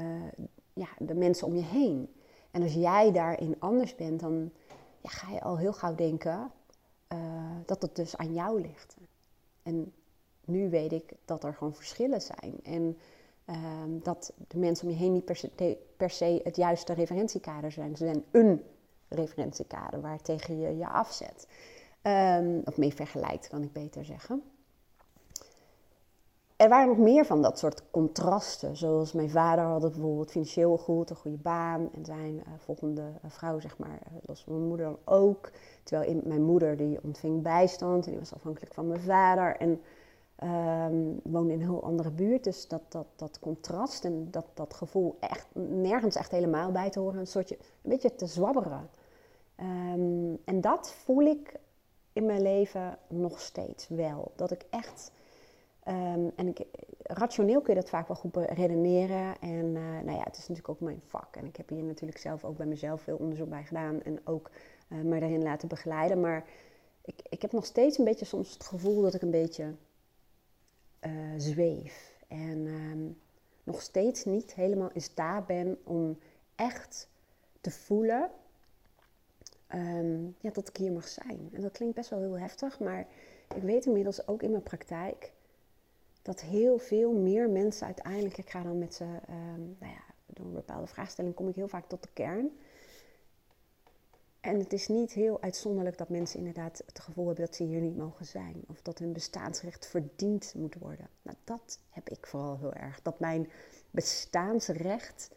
ja, 0.74 0.88
de 1.00 1.16
mensen 1.16 1.48
om 1.48 1.56
je 1.56 1.64
heen. 1.64 2.14
En 2.52 2.64
als 2.64 2.74
jij 2.74 3.12
daarin 3.12 3.56
anders 3.60 3.96
bent, 3.96 4.20
dan 4.20 4.52
ja, 5.02 5.10
ga 5.10 5.32
je 5.32 5.42
al 5.42 5.58
heel 5.58 5.74
gauw 5.74 5.96
denken 5.96 6.52
uh, 7.14 7.20
dat 7.66 7.82
het 7.82 7.96
dus 7.96 8.18
aan 8.18 8.34
jou 8.34 8.62
ligt. 8.62 8.98
En 9.64 9.94
nu 10.46 10.70
weet 10.70 10.92
ik 10.92 11.14
dat 11.26 11.44
er 11.44 11.54
gewoon 11.54 11.76
verschillen 11.76 12.22
zijn. 12.22 12.60
En 12.64 12.98
uh, 13.46 13.56
dat 14.04 14.34
de 14.48 14.58
mensen 14.58 14.88
om 14.88 14.94
je 14.94 15.00
heen 15.00 15.14
niet 15.14 15.26
per 15.98 16.10
se, 16.10 16.42
het 16.44 16.56
juiste 16.56 16.94
referentiekader 16.94 17.72
zijn. 17.72 17.96
Ze 17.96 18.06
zijn 18.06 18.24
een 18.32 18.64
referentiekader 19.08 20.02
waar 20.02 20.22
tegen 20.22 20.60
je 20.60 20.78
je 20.78 20.88
afzet. 20.88 21.48
Um, 22.02 22.62
of 22.66 22.78
mee 22.78 22.94
vergelijkt, 22.94 23.48
kan 23.48 23.64
ik 23.64 23.74
beter 23.74 24.06
zeggen 24.06 24.44
er 26.58 26.70
waren 26.70 26.88
nog 26.88 26.98
meer 26.98 27.26
van 27.26 27.42
dat 27.42 27.60
soort 27.60 27.84
contrasten. 27.92 28.78
Zoals 28.78 29.12
mijn 29.12 29.30
vader 29.30 29.66
had 29.66 29.82
het 29.82 29.92
bijvoorbeeld 29.92 30.32
financieel 30.32 30.78
goed, 30.78 31.10
een 31.10 31.16
goede 31.16 31.38
baan. 31.38 31.90
En 31.94 32.06
zijn 32.06 32.36
uh, 32.36 32.44
volgende 32.58 33.02
uh, 33.02 33.32
vrouw, 33.32 33.60
zeg 33.60 33.78
maar, 33.78 34.00
was 34.26 34.46
mijn 34.46 34.68
moeder 34.68 34.86
dan 34.86 34.98
ook. 35.06 35.52
Terwijl 35.84 36.10
in, 36.10 36.22
mijn 36.26 36.44
moeder, 36.44 36.78
die 36.78 37.00
ontving 37.04 37.42
bijstand 37.42 38.06
en 38.06 38.12
die 38.12 38.20
was 38.20 38.34
afhankelijk 38.34 38.74
van 38.74 38.88
mijn 38.88 39.02
vader. 39.02 39.56
En 39.56 39.82
um, 40.44 41.20
woonde 41.24 41.54
in 41.54 41.62
een 41.62 41.68
heel 41.68 41.84
andere 41.84 42.12
buurt. 42.12 42.44
Dus 42.44 42.68
dat, 42.68 42.82
dat, 42.90 43.08
dat 43.16 43.40
contrast 43.40 44.06
en 44.06 44.28
dat, 44.32 44.46
dat 44.54 44.74
gevoel 44.74 45.18
echt 45.20 45.48
nergens 45.54 46.16
echt 46.16 46.32
helemaal 46.32 46.72
bij 46.72 46.90
te 46.90 47.00
horen. 47.00 47.20
Een 47.20 47.28
soortje, 47.28 47.58
een 47.60 47.90
beetje 47.90 48.16
te 48.16 48.28
zwabberen. 48.28 48.90
Um, 49.60 50.38
en 50.46 50.62
dat 50.62 50.92
voel 50.92 51.22
ik 51.22 51.60
in 52.14 52.26
mijn 52.26 52.42
leven 52.42 52.98
nog 53.08 53.40
steeds 53.40 53.88
wel. 53.88 54.32
Dat 54.36 54.52
ik 54.52 54.66
echt 54.70 55.12
Ehm, 55.88 56.30
en 56.36 56.48
ik, 56.48 56.66
rationeel 57.04 57.62
kun 57.62 57.74
je 57.74 57.80
dat 57.80 57.90
vaak 57.90 58.08
wel 58.08 58.18
goed 58.18 58.36
redeneren. 58.36 59.40
En 59.40 59.66
uh, 59.66 59.82
nou 60.04 60.12
ja, 60.12 60.24
het 60.24 60.38
is 60.38 60.48
natuurlijk 60.48 60.70
ook 60.70 60.80
mijn 60.80 61.02
vak. 61.06 61.36
En 61.36 61.46
ik 61.46 61.56
heb 61.56 61.70
hier 61.70 61.84
natuurlijk 61.84 62.20
zelf 62.20 62.44
ook 62.44 62.58
bij 62.58 62.66
mezelf 62.66 63.02
veel 63.02 63.18
onderzoek 63.18 63.50
bij 63.50 63.64
gedaan. 63.64 64.02
En 64.02 64.20
ook 64.24 64.52
uh, 64.90 65.02
me 65.02 65.20
daarin 65.20 65.44
laten 65.44 65.68
begeleiden. 65.68 66.20
Maar 66.20 66.46
ik, 67.02 67.20
ik 67.30 67.42
heb 67.42 67.52
nog 67.52 67.66
steeds 67.66 67.98
een 67.98 68.06
beetje 68.06 68.26
soms 68.26 68.54
het 68.54 68.64
gevoel 68.64 69.02
dat 69.02 69.14
ik 69.14 69.22
een 69.22 69.32
beetje 69.32 69.74
uh, 71.02 71.12
zweef. 71.38 72.18
En 72.28 72.66
um, 72.66 73.18
nog 73.64 73.82
steeds 73.82 74.26
niet 74.26 74.54
helemaal 74.54 74.90
in 74.94 75.02
staat 75.02 75.46
ben 75.46 75.78
om 75.84 76.20
echt 76.56 77.10
te 77.62 77.72
voelen 77.72 78.30
um, 79.74 80.36
ja, 80.40 80.50
dat 80.52 80.68
ik 80.68 80.78
hier 80.78 80.92
mag 80.92 81.08
zijn. 81.08 81.50
En 81.54 81.62
dat 81.62 81.72
klinkt 81.72 81.96
best 81.96 82.10
wel 82.10 82.20
heel 82.20 82.40
heftig, 82.40 82.80
maar 82.80 83.08
ik 83.56 83.62
weet 83.62 83.86
inmiddels 83.86 84.28
ook 84.28 84.44
in 84.44 84.52
mijn 84.52 84.64
praktijk 84.64 85.36
dat 86.28 86.42
heel 86.42 86.78
veel 86.78 87.12
meer 87.12 87.50
mensen 87.50 87.86
uiteindelijk, 87.86 88.38
ik 88.38 88.50
ga 88.50 88.64
dan 88.64 88.78
met 88.78 88.94
ze, 88.94 89.04
um, 89.04 89.76
nou 89.80 89.94
ja, 89.94 90.04
door 90.26 90.46
een 90.46 90.54
bepaalde 90.54 90.88
vraagstelling 90.88 91.36
kom 91.36 91.48
ik 91.48 91.56
heel 91.56 91.68
vaak 91.68 91.88
tot 91.88 92.04
de 92.04 92.10
kern. 92.14 92.52
En 94.40 94.60
het 94.60 94.74
is 94.74 94.88
niet 94.88 95.12
heel 95.12 95.42
uitzonderlijk 95.42 95.98
dat 95.98 96.10
mensen 96.10 96.40
inderdaad 96.40 96.84
het 96.86 97.00
gevoel 97.00 97.26
hebben 97.26 97.46
dat 97.46 97.56
ze 97.56 97.64
hier 97.64 97.82
niet 97.82 97.98
mogen 97.98 98.26
zijn. 98.26 98.64
Of 98.68 98.82
dat 98.82 99.00
hun 99.00 99.14
bestaansrecht 99.14 99.86
verdiend 99.86 100.54
moet 100.56 100.76
worden. 100.76 101.10
Nou, 101.22 101.38
dat 101.44 101.80
heb 101.90 102.10
ik 102.10 102.28
vooral 102.28 102.58
heel 102.58 102.74
erg. 102.74 103.02
Dat 103.02 103.20
mijn 103.20 103.50
bestaansrecht 103.92 105.32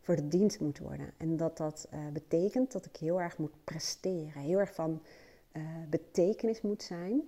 verdiend 0.00 0.60
moet 0.60 0.78
worden. 0.78 1.12
En 1.16 1.36
dat 1.36 1.56
dat 1.56 1.88
uh, 1.94 2.08
betekent 2.12 2.72
dat 2.72 2.84
ik 2.84 2.96
heel 2.96 3.20
erg 3.20 3.38
moet 3.38 3.64
presteren. 3.64 4.42
Heel 4.42 4.58
erg 4.58 4.74
van 4.74 5.02
uh, 5.52 5.62
betekenis 5.88 6.60
moet 6.60 6.82
zijn 6.82 7.22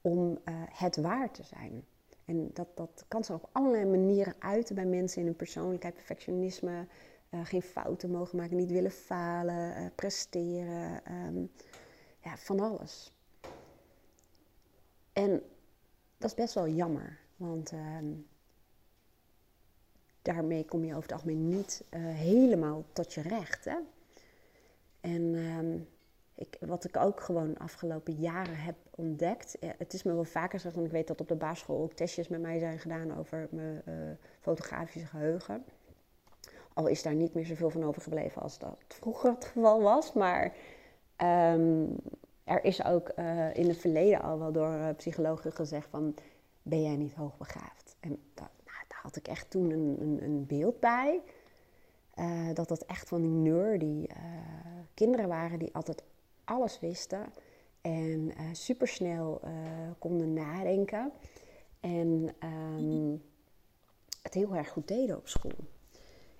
om 0.00 0.30
uh, 0.30 0.54
het 0.68 0.96
waar 0.96 1.30
te 1.30 1.42
zijn. 1.42 1.84
En 2.30 2.50
dat, 2.52 2.68
dat 2.74 3.04
kan 3.08 3.24
zich 3.24 3.34
op 3.34 3.48
allerlei 3.52 3.84
manieren 3.84 4.34
uiten 4.38 4.74
bij 4.74 4.84
mensen 4.86 5.20
in 5.20 5.26
hun 5.26 5.36
persoonlijkheid, 5.36 5.94
perfectionisme, 5.94 6.86
uh, 7.30 7.40
geen 7.44 7.62
fouten 7.62 8.10
mogen 8.10 8.38
maken, 8.38 8.56
niet 8.56 8.70
willen 8.70 8.90
falen, 8.90 9.82
uh, 9.82 9.86
presteren, 9.94 11.02
um, 11.12 11.50
ja, 12.20 12.36
van 12.36 12.60
alles. 12.60 13.12
En 15.12 15.42
dat 16.18 16.30
is 16.30 16.36
best 16.36 16.54
wel 16.54 16.68
jammer, 16.68 17.18
want 17.36 17.72
um, 17.72 18.26
daarmee 20.22 20.64
kom 20.64 20.84
je 20.84 20.90
over 20.90 21.02
het 21.02 21.12
algemeen 21.12 21.48
niet 21.48 21.84
uh, 21.90 22.00
helemaal 22.00 22.84
tot 22.92 23.14
je 23.14 23.20
recht. 23.20 23.64
Hè? 23.64 23.76
En 25.00 25.22
um, 25.34 25.88
ik, 26.40 26.56
wat 26.60 26.84
ik 26.84 26.96
ook 26.96 27.20
gewoon 27.20 27.58
afgelopen 27.58 28.14
jaren 28.14 28.56
heb 28.56 28.74
ontdekt. 28.90 29.56
Het 29.60 29.92
is 29.92 30.02
me 30.02 30.14
wel 30.14 30.24
vaker 30.24 30.50
gezegd, 30.50 30.74
want 30.74 30.86
ik 30.86 30.92
weet 30.92 31.06
dat 31.06 31.20
op 31.20 31.28
de 31.28 31.34
basisschool 31.34 31.82
ook 31.82 31.92
testjes 31.92 32.28
met 32.28 32.40
mij 32.40 32.58
zijn 32.58 32.78
gedaan 32.78 33.18
over 33.18 33.48
mijn 33.50 33.82
uh, 33.88 33.94
fotografische 34.40 35.06
geheugen. 35.06 35.64
Al 36.72 36.86
is 36.86 37.02
daar 37.02 37.14
niet 37.14 37.34
meer 37.34 37.46
zoveel 37.46 37.70
van 37.70 37.84
overgebleven 37.84 38.42
als 38.42 38.58
dat 38.58 38.76
vroeger 38.88 39.30
het 39.30 39.44
geval 39.44 39.82
was. 39.82 40.12
Maar 40.12 40.54
um, 41.16 41.96
er 42.44 42.64
is 42.64 42.84
ook 42.84 43.12
uh, 43.18 43.54
in 43.54 43.68
het 43.68 43.78
verleden 43.78 44.22
al 44.22 44.38
wel 44.38 44.52
door 44.52 44.94
psychologen 44.94 45.52
gezegd 45.52 45.88
van... 45.88 46.14
ben 46.62 46.82
jij 46.82 46.96
niet 46.96 47.14
hoogbegaafd? 47.14 47.96
En 48.00 48.10
dat, 48.34 48.50
nou, 48.64 48.84
daar 48.88 49.00
had 49.02 49.16
ik 49.16 49.28
echt 49.28 49.50
toen 49.50 49.70
een, 49.70 49.96
een, 50.00 50.22
een 50.22 50.46
beeld 50.46 50.80
bij. 50.80 51.20
Dat 52.54 52.68
dat 52.68 52.84
echt 52.84 53.08
van 53.08 53.20
die 53.20 53.52
nerdy 53.52 54.06
kinderen 54.94 55.28
waren 55.28 55.58
die 55.58 55.74
altijd 55.74 56.02
alles 56.50 56.80
wisten. 56.80 57.32
En 57.80 58.32
supersnel 58.52 59.40
konden 59.98 60.32
nadenken. 60.32 61.12
En 61.80 62.34
um, 62.78 63.22
het 64.22 64.34
heel 64.34 64.54
erg 64.54 64.68
goed 64.68 64.88
deden 64.88 65.16
op 65.16 65.28
school. 65.28 65.68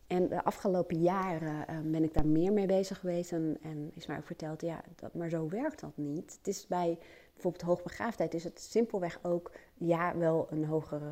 En 0.07 0.29
de 0.29 0.45
afgelopen 0.45 1.01
jaren 1.01 1.67
uh, 1.71 1.91
ben 1.91 2.03
ik 2.03 2.15
daar 2.15 2.27
meer 2.27 2.53
mee 2.53 2.67
bezig 2.67 2.99
geweest. 2.99 3.33
En, 3.33 3.59
en 3.63 3.91
is 3.95 4.07
mij 4.07 4.17
ook 4.17 4.27
verteld, 4.27 4.61
ja, 4.61 4.83
dat, 4.97 5.15
maar 5.15 5.29
zo 5.29 5.49
werkt 5.49 5.81
dat 5.81 5.97
niet. 5.97 6.37
Het 6.37 6.47
is 6.47 6.67
bij 6.67 6.99
bijvoorbeeld 7.33 7.63
hoogbegaafdheid 7.63 8.35
is 8.35 8.45
het 8.45 8.61
simpelweg 8.61 9.19
ook, 9.23 9.53
ja, 9.75 10.17
wel 10.17 10.47
een 10.51 10.65
hogere 10.65 11.11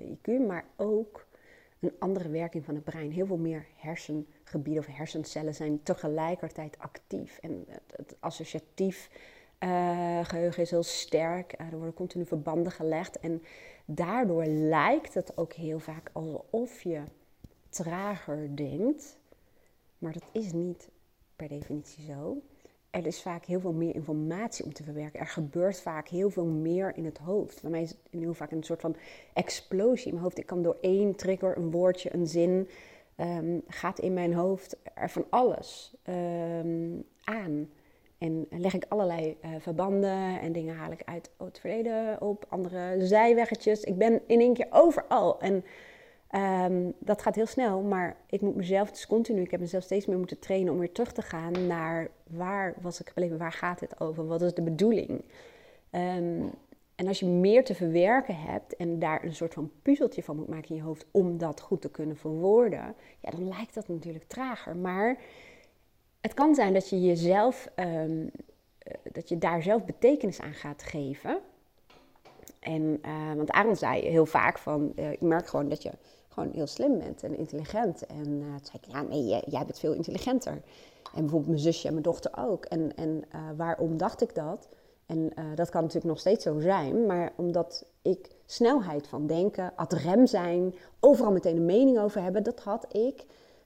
uh, 0.00 0.10
IQ, 0.10 0.46
maar 0.46 0.64
ook 0.76 1.26
een 1.80 1.92
andere 1.98 2.28
werking 2.28 2.64
van 2.64 2.74
het 2.74 2.84
brein. 2.84 3.10
Heel 3.10 3.26
veel 3.26 3.36
meer 3.36 3.66
hersengebieden 3.76 4.82
of 4.82 4.96
hersencellen 4.96 5.54
zijn 5.54 5.82
tegelijkertijd 5.82 6.78
actief. 6.78 7.38
En 7.38 7.64
het, 7.96 8.16
associatief 8.20 9.10
uh, 9.64 10.24
geheugen 10.24 10.62
is 10.62 10.70
heel 10.70 10.82
sterk. 10.82 11.54
er 11.58 11.76
worden 11.76 11.94
continu 11.94 12.26
verbanden 12.26 12.72
gelegd. 12.72 13.18
En 13.18 13.42
daardoor 13.84 14.44
lijkt 14.46 15.14
het 15.14 15.36
ook 15.36 15.52
heel 15.52 15.78
vaak 15.78 16.10
alsof 16.12 16.82
je 16.82 17.02
trager 17.68 18.56
denkt. 18.56 19.18
Maar 19.98 20.12
dat 20.12 20.28
is 20.32 20.52
niet 20.52 20.88
per 21.36 21.48
definitie 21.48 22.04
zo. 22.04 22.42
Er 22.90 23.06
is 23.06 23.22
vaak 23.22 23.44
heel 23.44 23.60
veel 23.60 23.72
meer 23.72 23.94
informatie 23.94 24.64
om 24.64 24.72
te 24.72 24.82
verwerken. 24.82 25.20
Er 25.20 25.26
gebeurt 25.26 25.80
vaak 25.80 26.08
heel 26.08 26.30
veel 26.30 26.46
meer 26.46 26.96
in 26.96 27.04
het 27.04 27.18
hoofd. 27.18 27.62
Bij 27.62 27.70
mij 27.70 27.82
is 27.82 27.90
het 27.90 27.98
heel 28.10 28.34
vaak 28.34 28.50
een 28.50 28.62
soort 28.62 28.80
van 28.80 28.96
explosie 29.34 30.06
in 30.06 30.12
mijn 30.12 30.22
hoofd. 30.22 30.38
Ik 30.38 30.46
kan 30.46 30.62
door 30.62 30.76
één 30.80 31.14
trigger, 31.14 31.56
een 31.56 31.70
woordje, 31.70 32.14
een 32.14 32.26
zin, 32.26 32.68
um, 33.16 33.62
gaat 33.68 33.98
in 33.98 34.14
mijn 34.14 34.34
hoofd 34.34 34.76
er 34.94 35.10
van 35.10 35.24
alles 35.30 35.94
um, 36.08 37.04
aan. 37.24 37.70
En 38.18 38.46
leg 38.50 38.74
ik 38.74 38.84
allerlei 38.88 39.36
uh, 39.44 39.50
verbanden 39.58 40.40
en 40.40 40.52
dingen 40.52 40.76
haal 40.76 40.90
ik 40.90 41.02
uit 41.04 41.30
het 41.38 41.58
verleden 41.58 42.20
op, 42.20 42.46
andere 42.48 43.06
zijweggetjes. 43.06 43.82
Ik 43.82 43.98
ben 43.98 44.20
in 44.26 44.40
één 44.40 44.54
keer 44.54 44.66
overal. 44.70 45.40
En 45.40 45.64
Um, 46.34 46.92
dat 46.98 47.22
gaat 47.22 47.34
heel 47.34 47.46
snel, 47.46 47.80
maar 47.82 48.16
ik 48.26 48.40
moet 48.40 48.56
mezelf 48.56 48.90
dus 48.90 49.06
continu, 49.06 49.40
ik 49.40 49.50
heb 49.50 49.60
mezelf 49.60 49.82
steeds 49.82 50.06
meer 50.06 50.18
moeten 50.18 50.38
trainen 50.38 50.72
om 50.72 50.78
weer 50.78 50.92
terug 50.92 51.12
te 51.12 51.22
gaan 51.22 51.66
naar 51.66 52.08
waar 52.26 52.74
was 52.80 53.00
ik 53.00 53.06
gebleven, 53.06 53.38
waar 53.38 53.52
gaat 53.52 53.80
het 53.80 54.00
over, 54.00 54.26
wat 54.26 54.42
is 54.42 54.54
de 54.54 54.62
bedoeling. 54.62 55.24
Um, 55.92 56.50
en 56.94 57.06
als 57.06 57.20
je 57.20 57.26
meer 57.26 57.64
te 57.64 57.74
verwerken 57.74 58.36
hebt 58.36 58.76
en 58.76 58.98
daar 58.98 59.24
een 59.24 59.34
soort 59.34 59.54
van 59.54 59.70
puzzeltje 59.82 60.22
van 60.22 60.36
moet 60.36 60.48
maken 60.48 60.68
in 60.68 60.76
je 60.76 60.82
hoofd 60.82 61.06
om 61.10 61.38
dat 61.38 61.60
goed 61.60 61.80
te 61.80 61.90
kunnen 61.90 62.16
verwoorden, 62.16 62.94
ja, 63.20 63.30
dan 63.30 63.48
lijkt 63.48 63.74
dat 63.74 63.88
natuurlijk 63.88 64.24
trager. 64.26 64.76
Maar 64.76 65.18
het 66.20 66.34
kan 66.34 66.54
zijn 66.54 66.72
dat 66.72 66.88
je 66.88 67.00
jezelf, 67.00 67.70
um, 67.76 68.30
dat 69.12 69.28
je 69.28 69.38
daar 69.38 69.62
zelf 69.62 69.84
betekenis 69.84 70.40
aan 70.40 70.54
gaat 70.54 70.82
geven. 70.82 71.38
En, 72.60 73.00
uh, 73.06 73.32
want 73.36 73.50
Aaron 73.50 73.76
zei 73.76 74.02
heel 74.02 74.26
vaak 74.26 74.58
van, 74.58 74.92
uh, 74.96 75.12
ik 75.12 75.20
merk 75.20 75.46
gewoon 75.46 75.68
dat 75.68 75.82
je 75.82 75.90
gewoon 76.28 76.50
heel 76.52 76.66
slim 76.66 76.98
bent 76.98 77.22
en 77.22 77.36
intelligent. 77.36 78.06
En 78.06 78.26
uh, 78.26 78.54
toen 78.54 78.66
zei 78.66 78.78
ik, 78.80 78.84
ja 78.92 79.02
nee, 79.02 79.24
jij, 79.24 79.64
bent 79.64 79.78
veel 79.78 79.92
intelligenter. 79.92 80.52
En 81.14 81.20
bijvoorbeeld 81.20 81.46
mijn 81.46 81.58
zusje 81.58 81.86
en 81.86 81.92
mijn 81.92 82.04
dochter 82.04 82.30
ook. 82.38 82.64
En, 82.64 82.96
en 82.96 83.08
uh, 83.34 83.40
waarom 83.56 83.96
dacht 83.96 84.20
ik 84.20 84.34
dat? 84.34 84.68
En 85.06 85.18
uh, 85.18 85.44
dat 85.54 85.70
kan 85.70 85.80
natuurlijk 85.80 86.10
nog 86.10 86.18
steeds 86.18 86.44
zo 86.44 86.60
zijn, 86.60 87.06
maar 87.06 87.32
omdat 87.36 87.84
ik 88.02 88.30
snelheid 88.46 89.06
van 89.06 89.26
denken, 89.26 89.72
ad 89.76 89.92
rem 89.92 90.26
zijn, 90.26 90.74
overal 91.00 91.32
meteen 91.32 91.56
een 91.56 91.64
mening 91.64 91.98
over 91.98 92.22
hebben, 92.22 92.42
dat 92.42 92.60
had 92.60 92.94
ik 92.94 93.24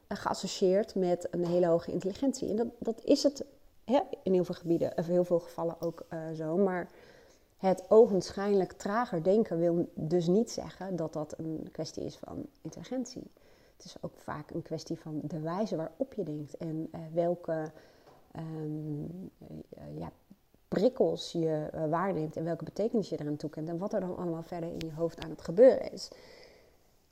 geassocieerd 0.09 0.95
met 0.95 1.29
een 1.31 1.47
hele 1.47 1.67
hoge 1.67 1.93
intelligentie. 1.93 2.49
En 2.49 2.57
dat, 2.57 2.67
dat 2.79 3.01
is 3.05 3.23
het 3.23 3.45
hè, 3.85 4.01
in 4.23 4.33
heel 4.33 4.45
veel 4.45 4.55
gebieden, 4.55 4.93
of 4.97 5.07
heel 5.07 5.25
veel 5.25 5.39
gevallen 5.39 5.77
ook 5.81 6.07
zo. 6.37 6.57
Maar 6.57 6.89
het 7.69 7.85
ogenschijnlijk 7.89 8.73
trager 8.73 9.23
denken 9.23 9.59
wil 9.59 9.89
dus 9.95 10.27
niet 10.27 10.51
zeggen 10.51 10.97
dat 10.97 11.13
dat 11.13 11.35
een 11.39 11.69
kwestie 11.73 12.05
is 12.05 12.17
van 12.17 12.47
intelligentie. 12.63 13.31
Het 13.77 13.85
is 13.85 13.97
ook 14.01 14.17
vaak 14.17 14.51
een 14.51 14.63
kwestie 14.63 14.99
van 14.99 15.21
de 15.23 15.41
wijze 15.41 15.77
waarop 15.77 16.15
je 16.15 16.23
denkt 16.23 16.57
en 16.57 16.89
uh, 16.95 17.01
welke 17.13 17.71
um, 18.37 19.31
uh, 19.39 19.99
ja, 19.99 20.11
prikkels 20.69 21.33
je 21.33 21.71
uh, 21.75 21.89
waarneemt 21.89 22.37
en 22.37 22.45
welke 22.45 22.65
betekenis 22.65 23.09
je 23.09 23.21
eraan 23.21 23.37
toekent 23.37 23.69
en 23.69 23.79
wat 23.79 23.93
er 23.93 24.01
dan 24.01 24.17
allemaal 24.17 24.43
verder 24.43 24.69
in 24.69 24.89
je 24.89 24.95
hoofd 24.95 25.25
aan 25.25 25.31
het 25.31 25.43
gebeuren 25.43 25.93
is. 25.93 26.11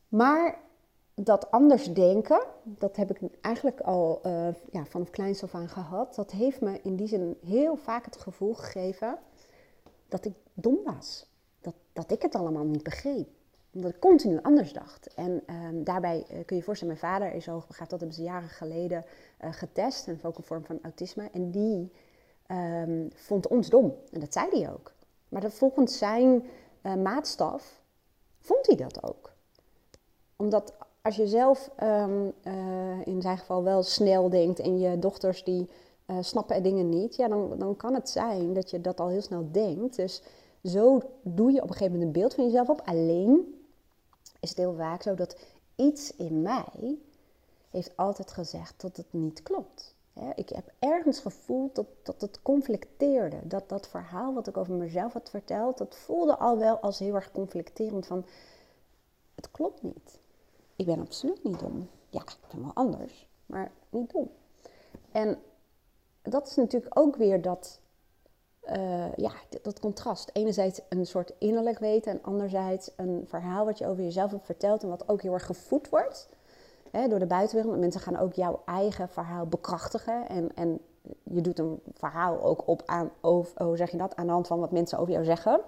Maar 0.09 0.59
dat 1.15 1.51
anders 1.51 1.93
denken, 1.93 2.47
dat 2.63 2.97
heb 2.97 3.11
ik 3.11 3.21
eigenlijk 3.41 3.81
al 3.81 4.21
ja, 4.71 4.85
vanaf 4.85 5.11
kleins 5.11 5.43
af 5.43 5.55
aan 5.55 5.69
gehad. 5.69 6.15
Dat 6.15 6.31
heeft 6.31 6.61
me 6.61 6.81
in 6.83 6.97
die 6.97 7.07
zin 7.07 7.37
heel 7.45 7.77
vaak 7.77 8.05
het 8.05 8.17
gevoel 8.17 8.55
gegeven 8.55 9.19
dat 10.11 10.25
ik 10.25 10.33
dom 10.55 10.79
was. 10.85 11.27
Dat, 11.61 11.75
dat 11.93 12.11
ik 12.11 12.23
het 12.23 12.35
allemaal 12.35 12.65
niet 12.65 12.83
begreep. 12.83 13.29
Omdat 13.73 13.91
ik 13.91 14.01
continu 14.01 14.39
anders 14.43 14.73
dacht. 14.73 15.15
En 15.15 15.43
um, 15.47 15.85
daarbij 15.85 16.19
uh, 16.19 16.27
kun 16.27 16.45
je 16.47 16.55
je 16.55 16.63
voorstellen, 16.63 16.99
mijn 17.01 17.13
vader 17.13 17.35
is 17.35 17.47
hoogbegaafd. 17.47 17.91
Dat 17.91 18.01
hebben 18.01 18.19
ze 18.19 18.23
jaren 18.23 18.49
geleden 18.49 19.05
uh, 19.45 19.53
getest. 19.53 20.09
En 20.09 20.19
ook 20.23 20.39
een 20.39 20.45
vorm 20.45 20.65
van 20.65 20.79
autisme. 20.83 21.29
En 21.33 21.51
die 21.51 21.93
um, 22.51 23.09
vond 23.15 23.49
ons 23.49 23.69
dom. 23.69 23.95
En 24.13 24.21
dat 24.21 24.33
zei 24.33 24.49
hij 24.51 24.73
ook. 24.73 24.93
Maar 25.29 25.51
volgens 25.51 25.99
zijn 25.99 26.45
uh, 26.83 26.95
maatstaf 26.95 27.83
vond 28.39 28.67
hij 28.67 28.77
dat 28.77 29.03
ook. 29.03 29.33
Omdat 30.37 30.75
als 31.03 31.17
je 31.17 31.27
zelf 31.27 31.71
um, 31.83 32.33
in 33.05 33.23
zijn 33.23 33.39
geval 33.39 33.63
wel 33.63 33.83
snel 33.83 34.31
denkt 34.31 34.59
en 34.59 34.79
je 34.79 34.99
dochters 34.99 35.45
die 35.45 35.69
uh, 36.11 36.17
snappen 36.21 36.57
er 36.57 36.63
dingen 36.63 36.89
niet, 36.89 37.17
ja, 37.17 37.29
dan, 37.29 37.59
dan 37.59 37.77
kan 37.77 37.95
het 37.95 38.09
zijn 38.09 38.53
dat 38.53 38.71
je 38.71 38.81
dat 38.81 39.01
al 39.01 39.09
heel 39.09 39.23
snel 39.23 39.49
denkt. 39.53 39.97
Dus 39.97 40.23
zo 40.65 41.01
doe 41.23 41.53
je 41.53 41.63
op 41.63 41.69
een 41.69 41.75
gegeven 41.75 41.93
moment 41.93 42.03
een 42.03 42.21
beeld 42.21 42.35
van 42.35 42.45
jezelf 42.45 42.69
op. 42.69 42.81
Alleen 42.85 43.61
is 44.41 44.49
het 44.49 44.59
heel 44.59 44.75
vaak 44.75 45.03
zo 45.03 45.15
dat 45.15 45.37
iets 45.77 46.17
in 46.17 46.43
mij 46.43 46.99
heeft 47.71 47.97
altijd 47.97 48.31
gezegd 48.31 48.81
dat 48.81 48.97
het 48.97 49.13
niet 49.13 49.43
klopt. 49.43 49.95
Ik 50.35 50.49
heb 50.49 50.73
ergens 50.79 51.19
gevoeld 51.19 51.75
dat, 51.75 51.87
dat 52.03 52.21
het 52.21 52.43
conflicteerde. 52.43 53.37
Dat 53.45 53.69
dat 53.69 53.89
verhaal 53.89 54.35
wat 54.35 54.47
ik 54.47 54.57
over 54.57 54.75
mezelf 54.75 55.13
had 55.13 55.31
verteld, 55.31 55.79
dat 55.79 55.97
voelde 55.97 56.37
al 56.37 56.59
wel 56.59 56.79
als 56.79 56.99
heel 56.99 57.15
erg 57.15 57.33
conflicterend 57.33 58.07
van 58.07 58.25
het 59.35 59.51
klopt 59.51 59.83
niet. 59.83 60.19
Ik 60.77 60.87
ben 60.87 61.01
absoluut 61.01 61.45
niet 61.45 61.59
dom. 61.59 61.89
Ja, 62.09 62.21
ik 62.21 62.59
wel 62.61 62.71
anders, 62.75 63.29
maar 63.47 63.71
niet 63.91 64.13
dom. 64.13 64.31
En 65.13 65.39
dat 66.23 66.47
is 66.47 66.57
natuurlijk 66.57 66.99
ook 66.99 67.17
weer 67.17 67.43
dat, 67.43 67.81
uh, 68.77 69.15
ja, 69.17 69.33
dat 69.63 69.81
contrast. 69.81 70.31
Enerzijds 70.33 70.81
een 70.89 71.07
soort 71.07 71.33
innerlijk 71.39 71.79
weten 71.79 72.13
en 72.13 72.23
anderzijds 72.23 72.91
een 72.97 73.25
verhaal 73.27 73.65
wat 73.65 73.79
je 73.79 73.87
over 73.87 74.03
jezelf 74.03 74.31
hebt 74.31 74.47
verteld 74.47 74.83
en 74.83 74.89
wat 74.89 75.09
ook 75.09 75.23
heel 75.23 75.33
erg 75.33 75.47
gevoed 75.47 75.89
wordt 75.89 76.29
hè, 76.91 77.09
door 77.09 77.19
de 77.19 77.27
buitenwereld. 77.27 77.79
Mensen 77.79 78.01
gaan 78.01 78.17
ook 78.17 78.33
jouw 78.33 78.63
eigen 78.65 79.09
verhaal 79.09 79.47
bekrachtigen 79.47 80.29
en, 80.29 80.55
en 80.55 80.81
je 81.23 81.41
doet 81.41 81.59
een 81.59 81.81
verhaal 81.95 82.43
ook 82.43 82.69
op 82.69 82.83
aan, 82.87 83.11
hoe 83.21 83.77
zeg 83.77 83.91
je 83.91 83.97
dat, 83.97 84.17
aan 84.17 84.27
de 84.27 84.33
hand 84.33 84.47
van 84.47 84.61
wat 84.61 84.71
mensen 84.71 84.99
over 84.99 85.13
jou 85.13 85.25
zeggen. 85.25 85.61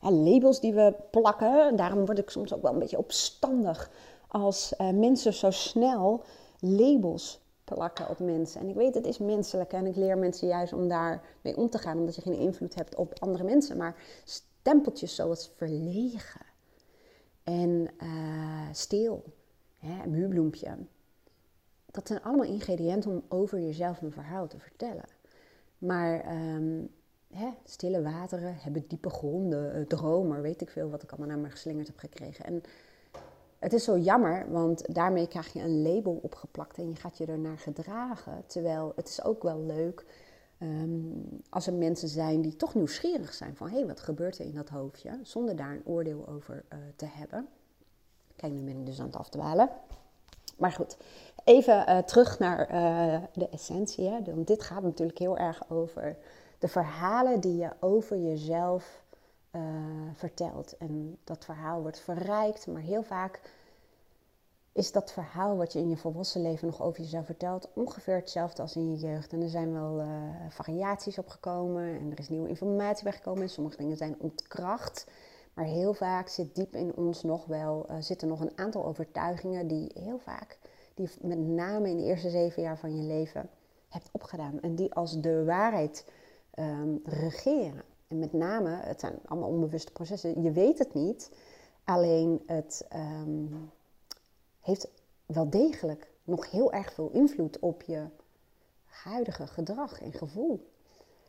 Ja, 0.00 0.10
labels 0.10 0.60
die 0.60 0.74
we 0.74 0.94
plakken, 1.10 1.76
daarom 1.76 2.06
word 2.06 2.18
ik 2.18 2.30
soms 2.30 2.54
ook 2.54 2.62
wel 2.62 2.72
een 2.72 2.78
beetje 2.78 2.98
opstandig 2.98 3.90
als 4.28 4.74
uh, 4.78 4.90
mensen 4.90 5.32
zo 5.32 5.50
snel 5.50 6.22
labels 6.58 7.41
plakken 7.74 8.08
op 8.08 8.18
mensen. 8.18 8.60
En 8.60 8.68
ik 8.68 8.74
weet, 8.74 8.94
het 8.94 9.06
is 9.06 9.18
menselijk 9.18 9.72
en 9.72 9.86
ik 9.86 9.96
leer 9.96 10.18
mensen 10.18 10.48
juist 10.48 10.72
om 10.72 10.88
daarmee 10.88 11.56
om 11.56 11.70
te 11.70 11.78
gaan, 11.78 11.98
omdat 11.98 12.14
je 12.14 12.22
geen 12.22 12.38
invloed 12.38 12.74
hebt 12.74 12.94
op 12.94 13.18
andere 13.18 13.44
mensen. 13.44 13.76
Maar 13.76 13.96
stempeltjes 14.24 15.14
zoals 15.14 15.52
verlegen 15.56 16.46
en 17.42 17.88
uh, 18.02 18.68
stil, 18.72 19.24
muurbloempje, 20.08 20.76
dat 21.90 22.06
zijn 22.06 22.22
allemaal 22.22 22.46
ingrediënten 22.46 23.10
om 23.10 23.22
over 23.28 23.60
jezelf 23.60 24.02
een 24.02 24.12
verhaal 24.12 24.46
te 24.46 24.58
vertellen. 24.58 25.04
Maar 25.78 26.34
um, 26.54 26.90
hè, 27.32 27.48
stille 27.64 28.02
wateren 28.02 28.56
hebben 28.56 28.84
diepe 28.88 29.10
gronden, 29.10 29.78
uh, 29.78 29.86
dromer, 29.86 30.42
weet 30.42 30.60
ik 30.60 30.70
veel 30.70 30.90
wat 30.90 31.02
ik 31.02 31.10
allemaal 31.10 31.28
naar 31.28 31.38
me 31.38 31.50
geslingerd 31.50 31.86
heb 31.86 31.98
gekregen. 31.98 32.44
En 32.44 32.62
het 33.62 33.72
is 33.72 33.84
zo 33.84 33.98
jammer, 33.98 34.50
want 34.50 34.94
daarmee 34.94 35.28
krijg 35.28 35.52
je 35.52 35.60
een 35.60 35.82
label 35.82 36.18
opgeplakt 36.22 36.78
en 36.78 36.88
je 36.88 36.94
gaat 36.94 37.18
je 37.18 37.26
ernaar 37.26 37.58
gedragen. 37.58 38.42
Terwijl 38.46 38.92
het 38.96 39.08
is 39.08 39.24
ook 39.24 39.42
wel 39.42 39.60
leuk 39.60 40.04
um, 40.62 41.42
als 41.50 41.66
er 41.66 41.72
mensen 41.72 42.08
zijn 42.08 42.40
die 42.40 42.56
toch 42.56 42.74
nieuwsgierig 42.74 43.34
zijn 43.34 43.56
van 43.56 43.68
hé, 43.68 43.76
hey, 43.76 43.86
wat 43.86 44.00
gebeurt 44.00 44.38
er 44.38 44.44
in 44.44 44.54
dat 44.54 44.68
hoofdje? 44.68 45.18
Zonder 45.22 45.56
daar 45.56 45.70
een 45.70 45.86
oordeel 45.86 46.28
over 46.28 46.64
uh, 46.72 46.78
te 46.96 47.06
hebben. 47.08 47.48
Kijk, 48.36 48.52
nu 48.52 48.60
ben 48.60 48.78
ik 48.78 48.86
dus 48.86 49.00
aan 49.00 49.06
het 49.06 49.16
afdwalen. 49.16 49.70
Maar 50.58 50.72
goed, 50.72 50.96
even 51.44 51.84
uh, 51.88 51.98
terug 51.98 52.38
naar 52.38 52.60
uh, 52.60 53.22
de 53.32 53.48
essentie. 53.48 54.08
Hè? 54.08 54.22
Want 54.24 54.46
dit 54.46 54.62
gaat 54.62 54.82
natuurlijk 54.82 55.18
heel 55.18 55.38
erg 55.38 55.70
over 55.70 56.16
de 56.58 56.68
verhalen 56.68 57.40
die 57.40 57.56
je 57.56 57.70
over 57.80 58.18
jezelf 58.18 59.02
uh, 59.52 59.62
vertelt. 60.14 60.76
En 60.76 61.18
dat 61.24 61.44
verhaal 61.44 61.80
wordt 61.80 62.00
verrijkt, 62.00 62.66
maar 62.66 62.82
heel 62.82 63.02
vaak 63.02 63.40
is 64.72 64.92
dat 64.92 65.12
verhaal 65.12 65.56
wat 65.56 65.72
je 65.72 65.78
in 65.78 65.88
je 65.88 65.96
volwassen 65.96 66.42
leven 66.42 66.66
nog 66.66 66.82
over 66.82 67.00
jezelf 67.00 67.26
vertelt 67.26 67.68
ongeveer 67.74 68.14
hetzelfde 68.14 68.62
als 68.62 68.76
in 68.76 68.90
je 68.90 68.98
jeugd. 68.98 69.32
En 69.32 69.42
er 69.42 69.48
zijn 69.48 69.72
wel 69.72 70.00
uh, 70.00 70.06
variaties 70.48 71.18
opgekomen 71.18 71.98
en 71.98 72.10
er 72.10 72.18
is 72.18 72.28
nieuwe 72.28 72.48
informatie 72.48 73.04
bijgekomen 73.04 73.42
en 73.42 73.48
sommige 73.48 73.76
dingen 73.76 73.96
zijn 73.96 74.16
ontkracht. 74.18 75.06
Maar 75.54 75.64
heel 75.64 75.94
vaak 75.94 76.28
zit 76.28 76.54
diep 76.54 76.74
in 76.74 76.96
ons 76.96 77.22
nog 77.22 77.46
wel, 77.46 77.86
uh, 77.90 77.96
zitten 78.00 78.28
nog 78.28 78.40
een 78.40 78.58
aantal 78.58 78.84
overtuigingen 78.84 79.66
die 79.66 79.90
heel 79.94 80.18
vaak, 80.18 80.58
die 80.94 81.10
met 81.20 81.38
name 81.38 81.88
in 81.88 81.96
de 81.96 82.04
eerste 82.04 82.30
zeven 82.30 82.62
jaar 82.62 82.78
van 82.78 82.96
je 82.96 83.02
leven 83.02 83.48
hebt 83.88 84.08
opgedaan. 84.12 84.60
En 84.60 84.74
die 84.74 84.94
als 84.94 85.20
de 85.20 85.44
waarheid 85.44 86.06
um, 86.58 87.00
regeren. 87.04 87.82
En 88.12 88.18
met 88.18 88.32
name, 88.32 88.70
het 88.70 89.00
zijn 89.00 89.18
allemaal 89.24 89.48
onbewuste 89.48 89.92
processen, 89.92 90.42
je 90.42 90.50
weet 90.50 90.78
het 90.78 90.94
niet. 90.94 91.30
Alleen 91.84 92.42
het 92.46 92.86
um, 92.94 93.70
heeft 94.60 94.88
wel 95.26 95.50
degelijk 95.50 96.10
nog 96.24 96.50
heel 96.50 96.72
erg 96.72 96.92
veel 96.92 97.10
invloed 97.12 97.58
op 97.58 97.82
je 97.82 98.04
huidige 98.84 99.46
gedrag 99.46 100.00
en 100.00 100.12
gevoel. 100.12 100.70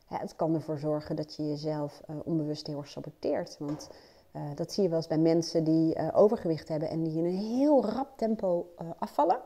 Het 0.05 0.35
kan 0.35 0.53
ervoor 0.53 0.77
zorgen 0.77 1.15
dat 1.15 1.35
je 1.35 1.47
jezelf 1.47 2.01
uh, 2.09 2.15
onbewust 2.23 2.67
heel 2.67 2.83
saboteert. 2.83 3.55
Want 3.59 3.89
uh, 4.35 4.41
dat 4.55 4.71
zie 4.71 4.83
je 4.83 4.89
wel 4.89 4.97
eens 4.97 5.07
bij 5.07 5.17
mensen 5.17 5.63
die 5.63 5.97
uh, 5.97 6.07
overgewicht 6.13 6.67
hebben 6.67 6.89
en 6.89 7.03
die 7.03 7.17
in 7.17 7.25
een 7.25 7.37
heel 7.37 7.85
rap 7.85 8.17
tempo 8.17 8.73
afvallen. 8.97 9.39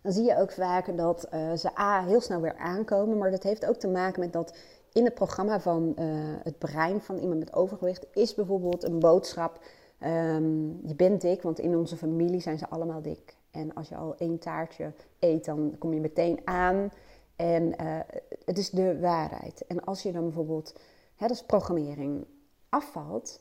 Dan 0.00 0.12
zie 0.12 0.24
je 0.24 0.36
ook 0.36 0.52
vaak 0.52 0.96
dat 0.96 1.26
ze 1.30 1.78
A 1.78 2.04
heel 2.04 2.20
snel 2.20 2.40
weer 2.40 2.56
aankomen, 2.56 3.18
maar 3.18 3.30
dat 3.30 3.42
heeft 3.42 3.66
ook 3.66 3.76
te 3.76 3.88
maken 3.88 4.20
met 4.20 4.32
dat 4.32 4.54
in 4.92 5.04
het 5.04 5.14
programma 5.14 5.60
van 5.60 5.96
uh, 5.98 6.04
het 6.42 6.58
brein 6.58 7.00
van 7.00 7.18
iemand 7.18 7.38
met 7.38 7.54
overgewicht 7.54 8.06
is 8.12 8.34
bijvoorbeeld 8.34 8.84
een 8.84 8.98
boodschap. 8.98 9.64
Um, 10.04 10.80
je 10.86 10.94
bent 10.94 11.20
dik, 11.20 11.42
want 11.42 11.58
in 11.58 11.76
onze 11.76 11.96
familie 11.96 12.40
zijn 12.40 12.58
ze 12.58 12.68
allemaal 12.68 13.02
dik. 13.02 13.36
En 13.50 13.74
als 13.74 13.88
je 13.88 13.96
al 13.96 14.14
één 14.16 14.38
taartje 14.38 14.92
eet, 15.18 15.44
dan 15.44 15.74
kom 15.78 15.92
je 15.94 16.00
meteen 16.00 16.40
aan. 16.44 16.92
En 17.36 17.62
uh, 17.62 17.98
het 18.44 18.58
is 18.58 18.70
de 18.70 19.00
waarheid. 19.00 19.66
En 19.66 19.84
als 19.84 20.02
je 20.02 20.12
dan 20.12 20.22
bijvoorbeeld, 20.22 20.74
hè, 21.16 21.26
dat 21.26 21.36
is 21.36 21.44
programmering, 21.44 22.24
afvalt, 22.68 23.40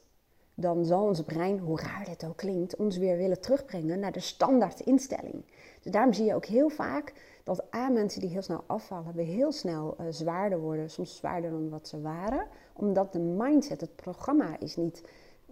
dan 0.54 0.86
zal 0.86 1.04
ons 1.04 1.22
brein, 1.22 1.60
hoe 1.60 1.80
raar 1.80 2.06
dit 2.06 2.26
ook 2.26 2.38
klinkt, 2.38 2.76
ons 2.76 2.98
weer 2.98 3.18
willen 3.18 3.42
terugbrengen 3.42 4.00
naar 4.00 4.12
de 4.12 4.20
standaard 4.20 4.80
instelling. 4.80 5.46
Dus 5.82 5.92
daarom 5.92 6.14
zie 6.14 6.26
je 6.26 6.36
ook 6.36 6.46
heel 6.46 6.70
vaak 6.70 7.14
dat 7.44 7.76
A, 7.76 7.90
mensen 7.90 8.22
die 8.22 8.30
heel 8.30 8.42
snel 8.42 8.64
afvallen, 8.68 9.14
weer 9.14 9.26
heel 9.26 9.52
snel 9.52 9.96
uh, 10.00 10.06
zwaarder 10.10 10.60
worden, 10.60 10.90
soms 10.90 11.16
zwaarder 11.16 11.52
dan 11.52 11.70
wat 11.70 11.88
ze 11.88 12.02
waren, 12.02 12.48
omdat 12.74 13.14
de 13.14 13.20
mindset, 13.20 13.82
het 13.82 13.96
programma, 13.96 14.60
is 14.60 14.76
niet 14.76 15.04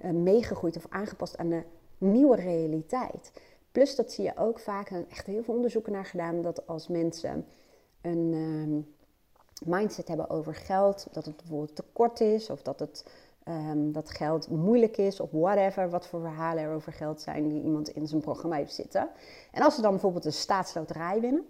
uh, 0.03 0.11
meegegroeid 0.11 0.75
of 0.75 0.85
aangepast 0.89 1.37
aan 1.37 1.49
de 1.49 1.63
nieuwe 1.97 2.35
realiteit. 2.35 3.31
Plus 3.71 3.95
dat 3.95 4.11
zie 4.11 4.23
je 4.23 4.37
ook 4.37 4.59
vaak, 4.59 4.89
en 4.89 5.05
echt 5.09 5.25
heel 5.25 5.43
veel 5.43 5.53
onderzoeken 5.53 5.91
naar 5.91 6.05
gedaan, 6.05 6.41
dat 6.41 6.67
als 6.67 6.87
mensen 6.87 7.45
een 8.01 8.33
uh, 8.33 8.83
mindset 9.65 10.07
hebben 10.07 10.29
over 10.29 10.55
geld, 10.55 11.07
dat 11.11 11.25
het 11.25 11.37
bijvoorbeeld 11.37 11.75
tekort 11.75 12.19
is 12.19 12.49
of 12.49 12.61
dat 12.61 12.79
het 12.79 13.05
um, 13.47 13.91
dat 13.91 14.09
geld 14.09 14.49
moeilijk 14.49 14.97
is 14.97 15.19
of 15.19 15.31
whatever, 15.31 15.89
wat 15.89 16.07
voor 16.07 16.19
verhalen 16.19 16.63
er 16.63 16.73
over 16.73 16.93
geld 16.93 17.21
zijn 17.21 17.47
die 17.47 17.63
iemand 17.63 17.89
in 17.89 18.07
zijn 18.07 18.21
programma 18.21 18.55
heeft 18.55 18.73
zitten. 18.73 19.09
En 19.51 19.61
als 19.61 19.75
ze 19.75 19.81
dan 19.81 19.91
bijvoorbeeld 19.91 20.25
een 20.25 20.33
staatsloterij 20.33 21.21
winnen, 21.21 21.45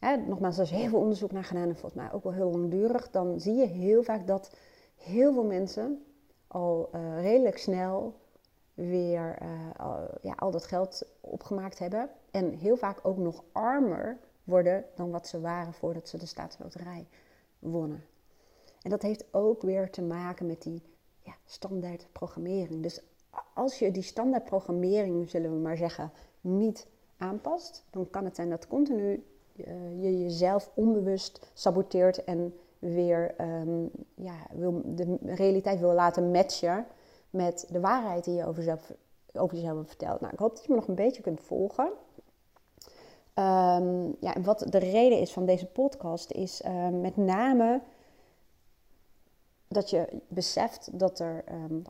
hè, 0.00 0.16
nogmaals, 0.16 0.56
er 0.56 0.62
is 0.62 0.70
heel 0.70 0.88
veel 0.88 0.98
onderzoek 0.98 1.32
naar 1.32 1.44
gedaan 1.44 1.68
en 1.68 1.76
volgens 1.76 2.02
mij 2.02 2.12
ook 2.12 2.22
wel 2.22 2.32
heel 2.32 2.50
langdurig, 2.50 3.10
dan 3.10 3.40
zie 3.40 3.54
je 3.54 3.66
heel 3.66 4.02
vaak 4.02 4.26
dat 4.26 4.56
heel 4.96 5.32
veel 5.32 5.44
mensen 5.44 6.04
al 6.46 6.90
uh, 6.94 7.20
redelijk 7.22 7.58
snel 7.58 8.14
weer 8.74 9.38
uh, 9.42 9.48
al, 9.76 10.08
ja, 10.22 10.32
al 10.32 10.50
dat 10.50 10.66
geld 10.66 11.02
opgemaakt 11.20 11.78
hebben. 11.78 12.10
En 12.30 12.54
heel 12.54 12.76
vaak 12.76 12.98
ook 13.02 13.16
nog 13.16 13.44
armer 13.52 14.18
worden 14.44 14.84
dan 14.94 15.10
wat 15.10 15.26
ze 15.26 15.40
waren 15.40 15.72
voordat 15.72 16.08
ze 16.08 16.18
de 16.18 16.26
staatsloterij 16.26 17.06
wonnen. 17.58 18.04
En 18.82 18.90
dat 18.90 19.02
heeft 19.02 19.34
ook 19.34 19.62
weer 19.62 19.90
te 19.90 20.02
maken 20.02 20.46
met 20.46 20.62
die 20.62 20.82
ja, 21.22 21.34
standaard 21.44 22.08
programmering. 22.12 22.82
Dus 22.82 23.02
als 23.54 23.78
je 23.78 23.90
die 23.90 24.02
standaard 24.02 24.44
programmering, 24.44 25.30
zullen 25.30 25.50
we 25.50 25.58
maar 25.58 25.76
zeggen, 25.76 26.12
niet 26.40 26.86
aanpast, 27.16 27.84
dan 27.90 28.10
kan 28.10 28.24
het 28.24 28.36
zijn 28.36 28.50
dat 28.50 28.66
continu 28.66 29.24
je 30.00 30.18
jezelf 30.18 30.70
onbewust 30.74 31.50
saboteert 31.52 32.24
en 32.24 32.54
weer 32.78 33.34
um, 33.40 33.90
ja, 34.14 34.34
wil, 34.52 34.82
de 34.84 35.18
realiteit 35.22 35.80
wil 35.80 35.92
laten 35.92 36.30
matchen 36.30 36.86
met 37.30 37.66
de 37.70 37.80
waarheid 37.80 38.24
die 38.24 38.34
je 38.34 38.46
over 38.46 38.62
jezelf, 38.62 38.92
over 39.32 39.56
jezelf 39.56 39.76
hebt. 39.76 40.20
Nou, 40.20 40.32
ik 40.32 40.38
hoop 40.38 40.54
dat 40.54 40.64
je 40.64 40.70
me 40.70 40.76
nog 40.76 40.88
een 40.88 40.94
beetje 40.94 41.22
kunt 41.22 41.40
volgen. 41.40 41.90
Um, 43.34 44.16
ja, 44.20 44.34
en 44.34 44.44
wat 44.44 44.66
de 44.68 44.78
reden 44.78 45.18
is 45.18 45.32
van 45.32 45.46
deze 45.46 45.66
podcast 45.66 46.30
is 46.30 46.62
uh, 46.62 46.88
met 46.88 47.16
name 47.16 47.80
dat 49.68 49.90
je 49.90 50.20
beseft 50.28 50.98
dat 50.98 51.18
er 51.18 51.44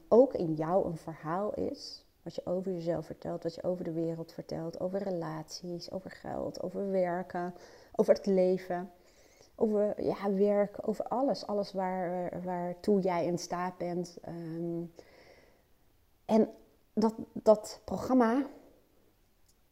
ook 0.09 0.35
in 0.35 0.54
jou 0.54 0.87
een 0.87 0.96
verhaal 0.96 1.54
is. 1.54 2.04
Wat 2.22 2.35
je 2.35 2.46
over 2.46 2.72
jezelf 2.72 3.06
vertelt, 3.06 3.42
wat 3.42 3.54
je 3.54 3.62
over 3.62 3.85
de 3.85 3.92
wereld 3.92 4.33
vertelt, 4.33 4.80
over 4.80 5.02
relaties, 5.02 5.90
over 5.90 6.11
geld, 6.11 6.62
over 6.62 6.90
werken, 6.90 7.54
over 7.94 8.14
het 8.14 8.26
leven, 8.26 8.90
over 9.54 10.02
ja, 10.02 10.33
werk, 10.33 10.88
over 10.88 11.04
alles. 11.04 11.46
Alles 11.46 11.72
waar, 11.72 12.42
waartoe 12.42 13.00
jij 13.00 13.26
in 13.26 13.38
staat 13.38 13.78
bent. 13.78 14.18
Um, 14.28 14.92
en 16.24 16.48
dat 16.92 17.14
dat 17.33 17.80
programma 17.85 18.46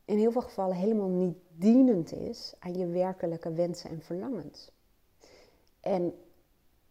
in 0.04 0.18
heel 0.18 0.32
veel 0.32 0.42
gevallen 0.42 0.76
helemaal 0.76 1.08
niet 1.08 1.37
dienend 1.56 2.12
is 2.12 2.54
aan 2.58 2.74
je 2.74 2.87
werkelijke 2.87 3.52
wensen 3.52 3.90
en 3.90 4.02
verlangens. 4.02 4.70
En 5.80 6.14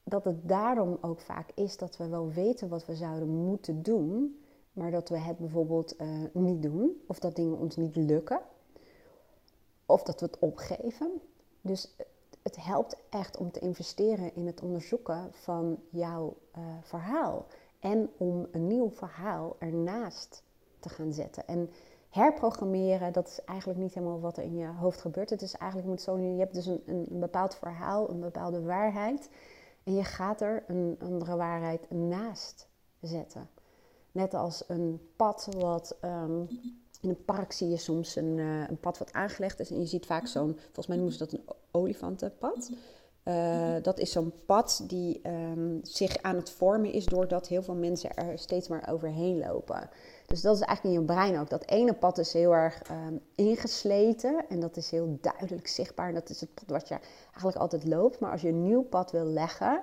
dat 0.04 0.24
het 0.24 0.48
daarom 0.48 0.98
ook 1.02 1.20
vaak 1.20 1.50
is 1.56 1.78
dat 1.78 1.98
we 1.98 2.08
wel 2.08 2.32
weten 2.32 2.70
wat 2.70 2.86
we 2.86 2.96
zouden 2.96 3.28
moeten 3.28 3.84
doen, 3.84 4.42
maar 4.78 4.92
dat 4.92 5.10
we 5.10 5.18
het 5.18 5.38
bijvoorbeeld 5.38 6.02
uh, 6.02 6.08
niet 6.32 6.62
doen, 6.62 7.02
of 7.08 7.20
dat 7.20 7.36
dingen 7.36 7.58
ons 7.58 7.76
niet 7.76 7.96
lukken, 7.96 8.40
of 9.86 10.04
dat 10.04 10.20
we 10.20 10.26
het 10.26 10.40
opgeven. 10.40 11.12
Dus 11.62 11.96
het 12.44 12.56
helpt 12.66 12.98
echt 13.10 13.38
om 13.38 13.52
te 13.52 13.60
investeren 13.60 14.36
in 14.36 14.46
het 14.46 14.62
onderzoeken 14.62 15.30
van 15.32 15.80
jouw 15.90 16.38
uh, 16.58 16.64
verhaal 16.82 17.46
en 17.80 18.10
om 18.18 18.48
een 18.52 18.68
nieuw 18.68 18.90
verhaal 18.90 19.56
ernaast 19.60 20.44
te 20.80 20.90
gaan 20.90 21.14
zetten. 21.14 21.48
En 21.48 21.70
herprogrammeren, 22.10 23.14
dat 23.14 23.28
is 23.28 23.44
eigenlijk 23.46 23.80
niet 23.80 23.94
helemaal 23.94 24.20
wat 24.20 24.38
er 24.38 24.44
in 24.44 24.56
je 24.56 24.68
hoofd 24.68 25.02
gebeurt. 25.02 25.30
Het 25.30 25.42
is 25.42 25.54
eigenlijk, 25.54 25.90
moet 25.90 26.02
zo, 26.02 26.18
je 26.18 26.40
hebt 26.40 26.54
dus 26.54 26.66
een, 26.66 26.82
een, 26.86 27.20
bepaald 27.20 27.56
verhaal, 27.56 28.10
een 28.10 28.20
bepaalde 28.20 28.62
waarheid. 28.62 29.30
En 29.84 29.96
je 29.96 30.04
gaat 30.04 30.42
er 30.42 30.64
een 30.68 30.98
andere 31.00 31.36
waarheid 31.36 31.92
naast 31.92 32.68
zetten. 33.02 33.50
Net 34.18 34.34
als 34.34 34.64
een 34.68 35.02
pad 35.16 35.48
wat. 35.58 35.98
Um, 36.02 36.48
in 37.02 37.10
een 37.10 37.26
park 37.26 37.52
zie 37.52 37.70
je 37.70 37.78
soms 37.78 38.16
een, 38.16 38.38
uh, 38.38 38.68
een, 38.68 38.80
pad 38.80 38.98
wat 38.98 39.14
aangelegd 39.14 39.60
is. 39.60 39.70
En 39.70 39.80
je 39.80 39.86
ziet 39.86 40.06
vaak 40.06 40.28
zo'n. 40.28 40.58
Volgens 40.64 40.88
mij 40.88 40.96
noemen 40.96 41.14
ze 41.14 41.20
dat 41.20 41.32
een 41.32 41.46
olifantenpad. 41.72 42.72
Uh, 43.24 43.76
dat 43.82 44.00
is 44.00 44.12
zo'n 44.12 44.34
pad 44.46 44.84
die 44.88 45.22
um, 45.28 45.80
zich 45.84 46.18
aan 46.22 46.36
het 46.36 46.50
vormen 46.50 46.92
is 46.92 47.06
doordat 47.06 47.48
heel 47.48 47.64
veel 47.64 47.76
mensen 47.76 48.16
er 48.16 48.40
steeds 48.40 48.68
maar 48.68 48.90
overheen 48.92 49.38
lopen. 49.38 49.90
Dus 50.26 50.42
dat 50.42 50.56
is 50.56 50.62
eigenlijk 50.62 50.96
in 50.96 51.02
je 51.02 51.08
brein 51.14 51.40
ook. 51.40 51.50
Dat 51.50 51.68
ene 51.68 51.94
pad 51.94 52.18
is 52.18 52.34
heel 52.34 52.52
erg 52.52 52.82
um, 52.92 53.22
ingesleten 53.36 54.46
en 54.50 54.60
dat 54.60 54.78
is 54.78 54.92
heel 54.92 55.18
duidelijk 55.22 55.68
zichtbaar. 55.68 56.14
Dat 56.14 56.30
is 56.30 56.42
het 56.42 56.54
pad 56.54 56.70
wat 56.70 56.88
je 56.88 57.00
eigenlijk 57.32 57.58
altijd 57.58 57.86
loopt. 57.86 58.20
Maar 58.20 58.32
als 58.32 58.42
je 58.42 58.50
een 58.50 58.64
nieuw 58.64 58.84
pad 58.84 59.12
wil 59.12 59.26
leggen, 59.26 59.82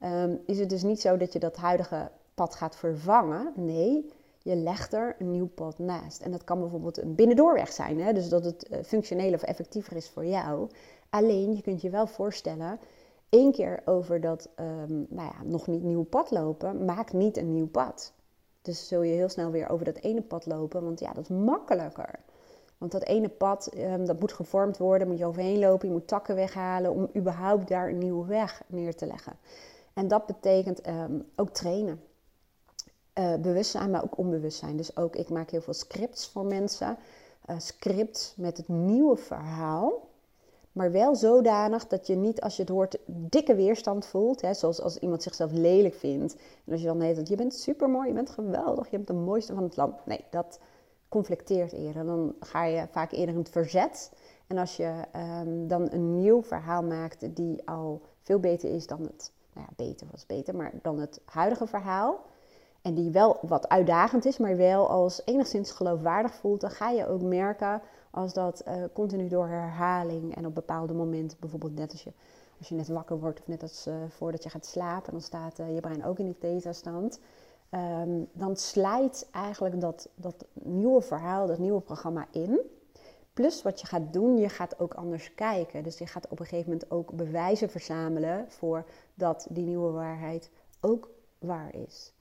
um, 0.00 0.40
is 0.46 0.58
het 0.58 0.70
dus 0.70 0.82
niet 0.82 1.00
zo 1.00 1.16
dat 1.16 1.32
je 1.32 1.38
dat 1.38 1.56
huidige 1.56 2.10
pad 2.34 2.54
gaat 2.54 2.76
vervangen. 2.76 3.52
Nee, 3.56 4.12
je 4.38 4.56
legt 4.56 4.92
er 4.92 5.16
een 5.18 5.30
nieuw 5.30 5.48
pad 5.48 5.78
naast. 5.78 6.20
En 6.20 6.30
dat 6.30 6.44
kan 6.44 6.60
bijvoorbeeld 6.60 6.98
een 6.98 7.14
binnendoorweg 7.14 7.72
zijn, 7.72 8.00
hè? 8.00 8.12
dus 8.12 8.28
dat 8.28 8.44
het 8.44 8.68
uh, 8.70 8.78
functioneel 8.82 9.32
of 9.32 9.42
effectiever 9.42 9.96
is 9.96 10.10
voor 10.10 10.26
jou. 10.26 10.68
Alleen, 11.10 11.54
je 11.54 11.62
kunt 11.62 11.80
je 11.80 11.90
wel 11.90 12.06
voorstellen, 12.06 12.78
één 13.28 13.52
keer 13.52 13.82
over 13.84 14.20
dat 14.20 14.48
um, 14.60 15.06
nou 15.08 15.32
ja, 15.32 15.44
nog 15.44 15.66
niet 15.66 15.82
nieuw 15.82 16.04
pad 16.04 16.30
lopen, 16.30 16.84
maak 16.84 17.12
niet 17.12 17.36
een 17.36 17.52
nieuw 17.52 17.68
pad. 17.68 18.12
Dus 18.62 18.88
zul 18.88 19.02
je 19.02 19.14
heel 19.14 19.28
snel 19.28 19.50
weer 19.50 19.68
over 19.68 19.84
dat 19.84 19.96
ene 19.96 20.22
pad 20.22 20.46
lopen, 20.46 20.84
want 20.84 21.00
ja, 21.00 21.12
dat 21.12 21.22
is 21.22 21.36
makkelijker. 21.36 22.20
Want 22.78 22.92
dat 22.92 23.04
ene 23.04 23.28
pad, 23.28 23.70
um, 23.78 24.06
dat 24.06 24.20
moet 24.20 24.32
gevormd 24.32 24.78
worden, 24.78 25.08
moet 25.08 25.18
je 25.18 25.26
overheen 25.26 25.58
lopen, 25.58 25.88
je 25.88 25.94
moet 25.94 26.08
takken 26.08 26.34
weghalen 26.34 26.92
om 26.92 27.08
überhaupt 27.16 27.68
daar 27.68 27.88
een 27.88 27.98
nieuwe 27.98 28.26
weg 28.26 28.62
neer 28.66 28.94
te 28.94 29.06
leggen. 29.06 29.36
En 29.94 30.08
dat 30.08 30.26
betekent 30.26 30.88
um, 30.88 31.26
ook 31.36 31.50
trainen. 31.50 32.00
Uh, 33.18 33.34
bewustzijn, 33.34 33.90
maar 33.90 34.04
ook 34.04 34.18
onbewustzijn. 34.18 34.76
Dus 34.76 34.96
ook, 34.96 35.16
ik 35.16 35.28
maak 35.28 35.50
heel 35.50 35.60
veel 35.60 35.72
scripts 35.74 36.28
voor 36.28 36.44
mensen. 36.44 36.96
Uh, 37.50 37.58
scripts 37.58 38.34
met 38.36 38.56
het 38.56 38.68
nieuwe 38.68 39.16
verhaal. 39.16 40.08
Maar 40.72 40.92
wel 40.92 41.16
zodanig 41.16 41.86
dat 41.86 42.06
je 42.06 42.14
niet, 42.14 42.40
als 42.40 42.56
je 42.56 42.62
het 42.62 42.70
hoort, 42.70 42.98
dikke 43.06 43.54
weerstand 43.54 44.06
voelt. 44.06 44.40
Hè, 44.40 44.54
zoals 44.54 44.80
als 44.80 44.98
iemand 44.98 45.22
zichzelf 45.22 45.52
lelijk 45.52 45.94
vindt. 45.94 46.36
En 46.64 46.72
als 46.72 46.80
je 46.80 46.86
dan 46.86 47.00
heet, 47.00 47.28
je 47.28 47.36
bent 47.36 47.54
super 47.54 47.88
mooi, 47.88 48.08
je 48.08 48.14
bent 48.14 48.30
geweldig, 48.30 48.90
je 48.90 48.96
bent 48.96 49.06
de 49.06 49.12
mooiste 49.12 49.54
van 49.54 49.62
het 49.62 49.76
land. 49.76 50.06
Nee, 50.06 50.24
dat 50.30 50.58
conflicteert 51.08 51.72
eerder. 51.72 52.04
Dan 52.04 52.34
ga 52.40 52.64
je 52.64 52.86
vaak 52.90 53.12
eerder 53.12 53.34
in 53.34 53.40
het 53.40 53.50
verzet. 53.50 54.12
En 54.46 54.58
als 54.58 54.76
je 54.76 55.02
um, 55.42 55.68
dan 55.68 55.88
een 55.92 56.20
nieuw 56.20 56.42
verhaal 56.42 56.82
maakt 56.82 57.36
die 57.36 57.68
al 57.68 58.02
veel 58.22 58.38
beter 58.38 58.70
is 58.70 58.86
dan 58.86 59.02
het, 59.02 59.32
nou 59.52 59.66
ja, 59.68 59.84
beter 59.84 60.06
was 60.10 60.26
beter, 60.26 60.56
maar 60.56 60.72
dan 60.82 60.98
het 60.98 61.20
huidige 61.24 61.66
verhaal. 61.66 62.20
En 62.84 62.94
die 62.94 63.10
wel 63.10 63.38
wat 63.42 63.68
uitdagend 63.68 64.24
is, 64.24 64.38
maar 64.38 64.56
wel 64.56 64.88
als 64.88 65.22
enigszins 65.24 65.70
geloofwaardig 65.70 66.34
voelt, 66.34 66.60
dan 66.60 66.70
ga 66.70 66.90
je 66.90 67.06
ook 67.06 67.22
merken 67.22 67.82
als 68.10 68.32
dat 68.32 68.62
uh, 68.68 68.74
continu 68.92 69.28
door 69.28 69.48
herhaling 69.48 70.36
en 70.36 70.46
op 70.46 70.54
bepaalde 70.54 70.94
momenten, 70.94 71.38
bijvoorbeeld 71.40 71.74
net 71.74 71.92
als 71.92 72.02
je, 72.02 72.12
als 72.58 72.68
je 72.68 72.74
net 72.74 72.88
wakker 72.88 73.20
wordt 73.20 73.40
of 73.40 73.46
net 73.46 73.62
als 73.62 73.86
uh, 73.86 73.94
voordat 74.08 74.42
je 74.42 74.50
gaat 74.50 74.66
slapen, 74.66 75.12
dan 75.12 75.20
staat 75.20 75.58
uh, 75.58 75.74
je 75.74 75.80
brein 75.80 76.04
ook 76.04 76.18
in 76.18 76.24
die 76.24 76.38
theta-stand. 76.38 77.20
Um, 77.70 78.28
dan 78.32 78.56
slijt 78.56 79.28
eigenlijk 79.30 79.80
dat, 79.80 80.08
dat 80.14 80.44
nieuwe 80.52 81.00
verhaal, 81.00 81.46
dat 81.46 81.58
nieuwe 81.58 81.80
programma 81.80 82.26
in. 82.30 82.60
Plus 83.32 83.62
wat 83.62 83.80
je 83.80 83.86
gaat 83.86 84.12
doen, 84.12 84.36
je 84.36 84.48
gaat 84.48 84.78
ook 84.78 84.94
anders 84.94 85.34
kijken. 85.34 85.82
Dus 85.82 85.98
je 85.98 86.06
gaat 86.06 86.28
op 86.28 86.40
een 86.40 86.46
gegeven 86.46 86.70
moment 86.70 86.90
ook 86.90 87.12
bewijzen 87.12 87.70
verzamelen 87.70 88.44
voor 88.48 88.84
dat 89.14 89.46
die 89.50 89.64
nieuwe 89.64 89.90
waarheid 89.90 90.50
ook 90.80 91.10
waar 91.38 91.74
is. 91.74 92.13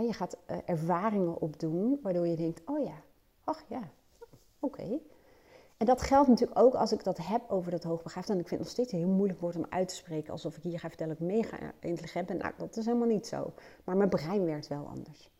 Je 0.00 0.12
gaat 0.12 0.36
ervaringen 0.64 1.40
opdoen 1.40 1.98
waardoor 2.02 2.26
je 2.26 2.36
denkt, 2.36 2.62
oh 2.64 2.84
ja, 2.84 3.02
ach 3.44 3.62
ja, 3.68 3.90
oké. 4.58 5.00
En 5.82 5.88
dat 5.88 6.02
geldt 6.02 6.28
natuurlijk 6.28 6.58
ook 6.58 6.74
als 6.74 6.92
ik 6.92 7.04
dat 7.04 7.18
heb 7.18 7.42
over 7.48 7.70
dat 7.70 7.82
hoogbegaafd. 7.82 8.30
En 8.30 8.38
ik 8.38 8.48
vind 8.48 8.50
het 8.50 8.58
nog 8.60 8.68
steeds 8.68 8.92
heel 8.92 9.08
moeilijk 9.08 9.40
woord 9.40 9.56
om 9.56 9.66
uit 9.68 9.88
te 9.88 9.94
spreken. 9.94 10.32
Alsof 10.32 10.56
ik 10.56 10.62
hier 10.62 10.78
ga 10.78 10.88
vertellen 10.88 11.16
dat 11.18 11.28
ik 11.28 11.34
mega 11.34 11.72
intelligent 11.80 12.26
ben. 12.26 12.36
Nou, 12.36 12.52
dat 12.56 12.76
is 12.76 12.84
helemaal 12.84 13.08
niet 13.08 13.26
zo. 13.26 13.52
Maar 13.84 13.96
mijn 13.96 14.08
brein 14.08 14.44
werkt 14.44 14.68
wel 14.68 14.86
anders. 14.86 15.30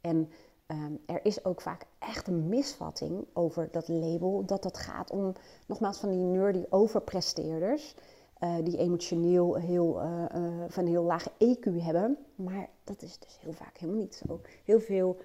En 0.00 0.30
um, 0.66 1.00
er 1.06 1.24
is 1.24 1.44
ook 1.44 1.60
vaak 1.60 1.86
echt 1.98 2.26
een 2.26 2.48
misvatting 2.48 3.26
over 3.32 3.68
dat 3.70 3.88
label. 3.88 4.44
Dat 4.44 4.62
dat 4.62 4.78
gaat 4.78 5.10
om, 5.10 5.32
nogmaals, 5.66 5.98
van 5.98 6.10
die 6.10 6.24
nerdy 6.24 6.64
overpresteerders. 6.68 7.94
Uh, 8.40 8.54
die 8.64 8.78
emotioneel 8.78 9.54
heel, 9.54 10.02
uh, 10.02 10.24
van 10.68 10.86
heel 10.86 11.02
lage 11.02 11.30
EQ 11.38 11.82
hebben. 11.82 12.18
Maar 12.34 12.68
dat 12.84 13.02
is 13.02 13.18
dus 13.18 13.38
heel 13.40 13.52
vaak 13.52 13.78
helemaal 13.78 14.00
niet 14.00 14.22
zo. 14.26 14.40
Heel 14.64 14.80
veel 14.80 15.16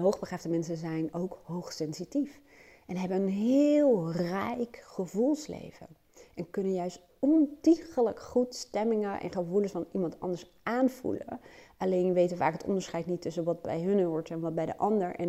hoogbegaafde 0.00 0.48
mensen 0.48 0.76
zijn 0.76 1.14
ook 1.14 1.38
hoogsensitief. 1.42 2.40
En 2.86 2.96
hebben 2.96 3.22
een 3.22 3.28
heel 3.28 4.12
rijk 4.12 4.82
gevoelsleven. 4.86 5.86
En 6.34 6.50
kunnen 6.50 6.72
juist 6.72 7.00
ontiegelijk 7.18 8.20
goed 8.20 8.54
stemmingen 8.54 9.20
en 9.20 9.32
gevoelens 9.32 9.72
van 9.72 9.86
iemand 9.92 10.20
anders 10.20 10.50
aanvoelen. 10.62 11.40
Alleen 11.76 12.12
weten 12.12 12.36
vaak 12.36 12.52
het 12.52 12.64
onderscheid 12.64 13.06
niet 13.06 13.20
tussen 13.20 13.44
wat 13.44 13.62
bij 13.62 13.80
hun 13.80 14.04
hoort 14.04 14.30
en 14.30 14.40
wat 14.40 14.54
bij 14.54 14.66
de 14.66 14.76
ander. 14.76 15.14
En 15.14 15.28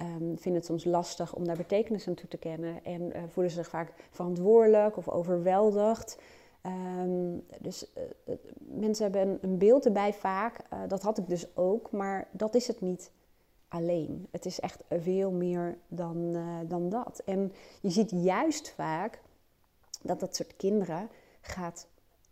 um, 0.00 0.38
vinden 0.38 0.54
het 0.54 0.64
soms 0.64 0.84
lastig 0.84 1.34
om 1.34 1.44
daar 1.44 1.56
betekenis 1.56 2.08
aan 2.08 2.14
toe 2.14 2.28
te 2.28 2.38
kennen. 2.38 2.84
En 2.84 3.02
uh, 3.02 3.22
voelen 3.28 3.52
zich 3.52 3.68
vaak 3.68 3.92
verantwoordelijk 4.10 4.96
of 4.96 5.08
overweldigd. 5.08 6.18
Um, 6.66 7.46
dus 7.60 7.86
uh, 8.26 8.34
mensen 8.58 9.02
hebben 9.12 9.38
een, 9.40 9.58
beeld 9.58 9.84
erbij 9.84 10.12
vaak. 10.12 10.60
Uh, 10.72 10.78
dat 10.88 11.02
had 11.02 11.18
ik 11.18 11.28
dus 11.28 11.56
ook, 11.56 11.90
maar 11.90 12.28
dat 12.30 12.54
is 12.54 12.66
het 12.66 12.80
niet 12.80 13.10
alleen. 13.68 14.26
Het 14.30 14.46
is 14.46 14.60
echt 14.60 14.84
veel 14.88 15.30
meer 15.30 15.78
dan, 15.88 16.36
dan 16.68 16.88
dat. 16.88 17.22
En 17.24 17.52
je 17.80 17.90
ziet 17.90 18.10
juist 18.10 18.70
vaak 18.70 19.22
dat 20.02 20.20
dat 20.20 20.36
soort 20.36 20.56
kinderen 20.56 21.08
gaat 21.40 21.86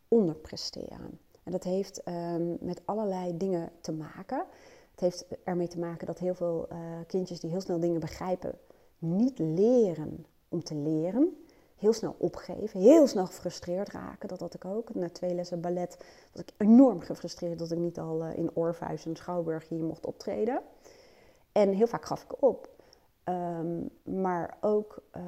onderpresteren. 0.08 1.18
En 1.42 1.52
dat 1.52 1.64
heeft 1.64 2.02
um, 2.08 2.56
met 2.60 2.82
allerlei 2.84 3.36
dingen 3.36 3.70
te 3.80 3.92
maken. 3.92 4.44
Het 4.90 5.00
heeft 5.00 5.26
ermee 5.44 5.68
te 5.68 5.78
maken 5.78 6.06
dat 6.06 6.18
heel 6.18 6.34
veel 6.34 6.68
kindjes 7.06 7.40
die 7.40 7.50
heel 7.50 7.60
snel 7.60 7.80
dingen 7.80 8.00
begrijpen, 8.00 8.58
niet 8.98 9.38
leren 9.38 10.26
om 10.48 10.62
te 10.62 10.74
leren. 10.74 11.46
Heel 11.78 11.92
snel 11.92 12.14
opgeven, 12.18 12.80
heel 12.80 13.06
snel 13.06 13.26
gefrustreerd 13.26 13.88
raken. 13.88 14.28
Dat 14.28 14.40
had 14.40 14.54
ik 14.54 14.64
ook. 14.64 14.94
Na 14.94 15.10
twee 15.10 15.34
lessen 15.34 15.60
ballet 15.60 16.04
was 16.32 16.42
ik 16.42 16.52
enorm 16.56 17.00
gefrustreerd 17.00 17.58
dat 17.58 17.70
ik 17.70 17.78
niet 17.78 17.98
al 17.98 18.24
uh, 18.24 18.36
in 18.36 18.50
Orpheus 18.54 19.06
en 19.06 19.16
Schouwburg 19.16 19.68
hier 19.68 19.84
mocht 19.84 20.06
optreden. 20.06 20.62
En 21.52 21.72
heel 21.72 21.86
vaak 21.86 22.04
gaf 22.04 22.22
ik 22.22 22.42
op. 22.42 22.68
Um, 23.24 23.90
maar 24.02 24.56
ook 24.60 25.02
uh, 25.16 25.22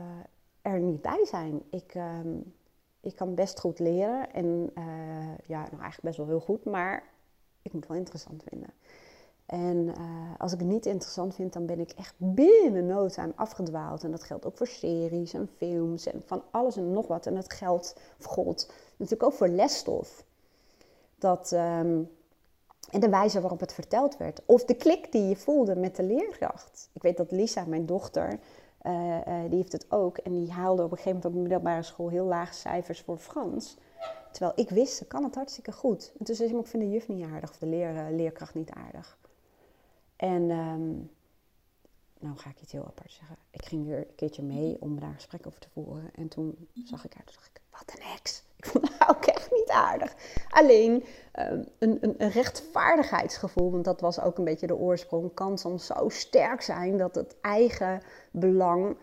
er 0.62 0.80
niet 0.80 1.02
bij 1.02 1.24
zijn. 1.24 1.62
Ik, 1.70 1.94
um, 1.94 2.54
ik 3.00 3.16
kan 3.16 3.34
best 3.34 3.60
goed 3.60 3.78
leren. 3.78 4.32
En 4.32 4.70
uh, 4.78 4.84
ja, 5.46 5.58
nou 5.58 5.80
eigenlijk 5.80 6.02
best 6.02 6.16
wel 6.16 6.26
heel 6.26 6.40
goed. 6.40 6.64
Maar 6.64 7.02
ik 7.62 7.72
moet 7.72 7.86
wel 7.86 7.96
interessant 7.96 8.42
vinden. 8.48 8.70
En 9.50 9.76
uh, 9.76 9.94
als 10.38 10.52
ik 10.52 10.58
het 10.58 10.68
niet 10.68 10.86
interessant 10.86 11.34
vind, 11.34 11.52
dan 11.52 11.66
ben 11.66 11.80
ik 11.80 11.90
echt 11.90 12.14
binnen 12.16 12.86
no 12.86 13.08
time 13.08 13.32
afgedwaald. 13.34 14.04
En 14.04 14.10
dat 14.10 14.22
geldt 14.22 14.46
ook 14.46 14.56
voor 14.56 14.66
series 14.66 15.32
en 15.32 15.48
films 15.56 16.06
en 16.06 16.22
van 16.26 16.42
alles 16.50 16.76
en 16.76 16.92
nog 16.92 17.06
wat. 17.06 17.26
En 17.26 17.34
dat 17.34 17.52
geldt, 17.52 17.96
of 18.18 18.24
god, 18.24 18.72
natuurlijk 18.96 19.22
ook 19.22 19.38
voor 19.38 19.48
lesstof. 19.48 20.24
Dat... 21.18 21.52
Um, 21.52 22.10
en 22.90 23.00
de 23.00 23.08
wijze 23.08 23.40
waarop 23.40 23.60
het 23.60 23.72
verteld 23.72 24.16
werd. 24.16 24.40
Of 24.46 24.64
de 24.64 24.74
klik 24.74 25.12
die 25.12 25.28
je 25.28 25.36
voelde 25.36 25.76
met 25.76 25.96
de 25.96 26.02
leerkracht. 26.02 26.88
Ik 26.92 27.02
weet 27.02 27.16
dat 27.16 27.30
Lisa, 27.30 27.64
mijn 27.64 27.86
dochter, 27.86 28.38
uh, 28.86 28.92
uh, 29.28 29.40
die 29.48 29.56
heeft 29.56 29.72
het 29.72 29.86
ook. 29.88 30.18
En 30.18 30.32
die 30.32 30.52
haalde 30.52 30.82
op 30.82 30.90
een 30.90 30.96
gegeven 30.96 31.16
moment 31.16 31.24
op 31.24 31.32
de 31.32 31.48
middelbare 31.48 31.82
school 31.82 32.08
heel 32.08 32.24
lage 32.24 32.54
cijfers 32.54 33.00
voor 33.00 33.18
Frans. 33.18 33.76
Terwijl 34.32 34.52
ik 34.56 34.70
wist, 34.70 34.96
ze 34.96 35.06
kan 35.06 35.24
het 35.24 35.34
hartstikke 35.34 35.72
goed. 35.72 36.12
En 36.18 36.24
toen 36.24 36.34
zei 36.34 36.48
ze, 36.48 36.56
ik 36.56 36.66
vind 36.66 36.82
de 36.82 36.90
juf 36.90 37.08
niet 37.08 37.24
aardig 37.24 37.50
of 37.50 37.58
de 37.58 37.66
leer, 37.66 38.06
leerkracht 38.10 38.54
niet 38.54 38.70
aardig. 38.70 39.18
En 40.20 40.50
um, 40.50 41.10
nou 42.18 42.36
ga 42.36 42.50
ik 42.50 42.60
iets 42.60 42.72
heel 42.72 42.86
apart 42.86 43.12
zeggen. 43.12 43.36
Ik 43.50 43.64
ging 43.64 43.86
weer 43.86 43.98
een 43.98 44.14
keertje 44.14 44.42
mee 44.42 44.76
om 44.80 45.00
daar 45.00 45.08
een 45.08 45.14
gesprek 45.14 45.46
over 45.46 45.60
te 45.60 45.68
voeren. 45.72 46.10
En 46.14 46.28
toen 46.28 46.68
zag 46.84 47.04
ik 47.04 47.12
haar, 47.12 47.24
toen 47.24 47.34
dacht 47.34 47.50
ik, 47.54 47.60
wat 47.70 47.92
een 47.96 48.02
heks. 48.12 48.42
Ik 48.56 48.66
vond 48.66 48.98
haar 48.98 49.16
ook 49.16 49.24
echt 49.24 49.50
niet 49.50 49.68
aardig. 49.68 50.14
Alleen, 50.48 51.04
een, 51.32 51.68
een, 51.78 52.14
een, 52.18 52.30
rechtvaardigheidsgevoel, 52.30 53.70
want 53.70 53.84
dat 53.84 54.00
was 54.00 54.20
ook 54.20 54.38
een 54.38 54.44
beetje 54.44 54.66
de 54.66 54.76
oorsprong, 54.76 55.34
kan 55.34 55.58
soms 55.58 55.86
zo 55.86 56.08
sterk 56.08 56.62
zijn 56.62 56.96
dat 56.96 57.14
het 57.14 57.36
eigen 57.40 58.02
belang 58.30 58.96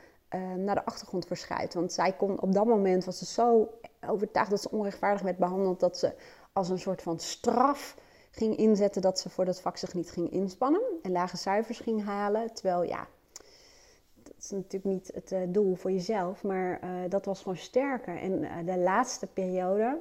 naar 0.58 0.76
de 0.76 0.86
achtergrond 0.86 1.26
verschuift. 1.26 1.74
Want 1.74 1.94
zij 1.94 2.14
kon 2.14 2.42
op 2.42 2.54
dat 2.54 2.66
moment, 2.66 3.06
was 3.06 3.18
ze 3.18 3.26
zo 3.26 3.70
overtuigd 4.08 4.50
dat 4.50 4.62
ze 4.62 4.72
onrechtvaardig 4.72 5.22
werd 5.22 5.38
behandeld, 5.38 5.80
dat 5.80 5.98
ze 5.98 6.14
als 6.54 6.70
een 6.70 6.80
soort 6.80 7.02
van 7.02 7.20
straf 7.20 7.96
ging 8.38 8.58
inzetten 8.58 9.02
dat 9.02 9.20
ze 9.20 9.30
voor 9.30 9.46
dat 9.46 9.62
vak 9.62 9.78
zich 9.78 9.94
niet 9.94 10.12
ging 10.12 10.32
inspannen 10.32 10.82
en 11.02 11.12
lage 11.12 11.38
cijfers 11.38 11.80
ging 11.80 12.04
halen. 12.04 12.54
Terwijl 12.54 12.84
ja, 12.84 13.08
dat 14.24 14.34
is 14.40 14.50
natuurlijk 14.50 14.94
niet 14.94 15.12
het 15.14 15.32
uh, 15.32 15.40
doel 15.48 15.76
voor 15.76 15.92
jezelf, 15.92 16.44
maar 16.44 16.84
uh, 16.84 16.90
dat 17.10 17.26
was 17.26 17.42
gewoon 17.42 17.58
sterker. 17.58 18.18
En 18.18 18.44
uh, 18.44 18.52
de 18.66 18.78
laatste 18.78 19.28
periode 19.28 19.98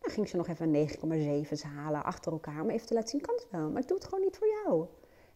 ging 0.00 0.28
ze 0.28 0.36
nog 0.36 0.48
even 0.48 0.88
9,7 1.46 1.74
halen 1.74 2.04
achter 2.04 2.32
elkaar 2.32 2.62
om 2.62 2.70
even 2.70 2.86
te 2.86 2.94
laten 2.94 3.08
zien, 3.08 3.20
kan 3.20 3.34
het 3.34 3.46
wel, 3.50 3.70
maar 3.70 3.82
ik 3.82 3.88
doe 3.88 3.96
het 3.96 4.06
gewoon 4.06 4.24
niet 4.24 4.36
voor 4.36 4.48
jou. 4.64 4.86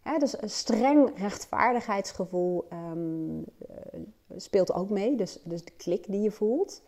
Hè, 0.01 0.19
dus 0.19 0.43
een 0.43 0.51
streng 0.51 1.19
rechtvaardigheidsgevoel 1.19 2.67
um, 2.73 3.45
speelt 4.37 4.73
ook 4.73 4.91
mee, 4.91 5.17
dus, 5.17 5.41
dus 5.45 5.65
de 5.65 5.73
klik 5.77 6.07
die 6.07 6.21
je 6.21 6.31
voelt 6.31 6.83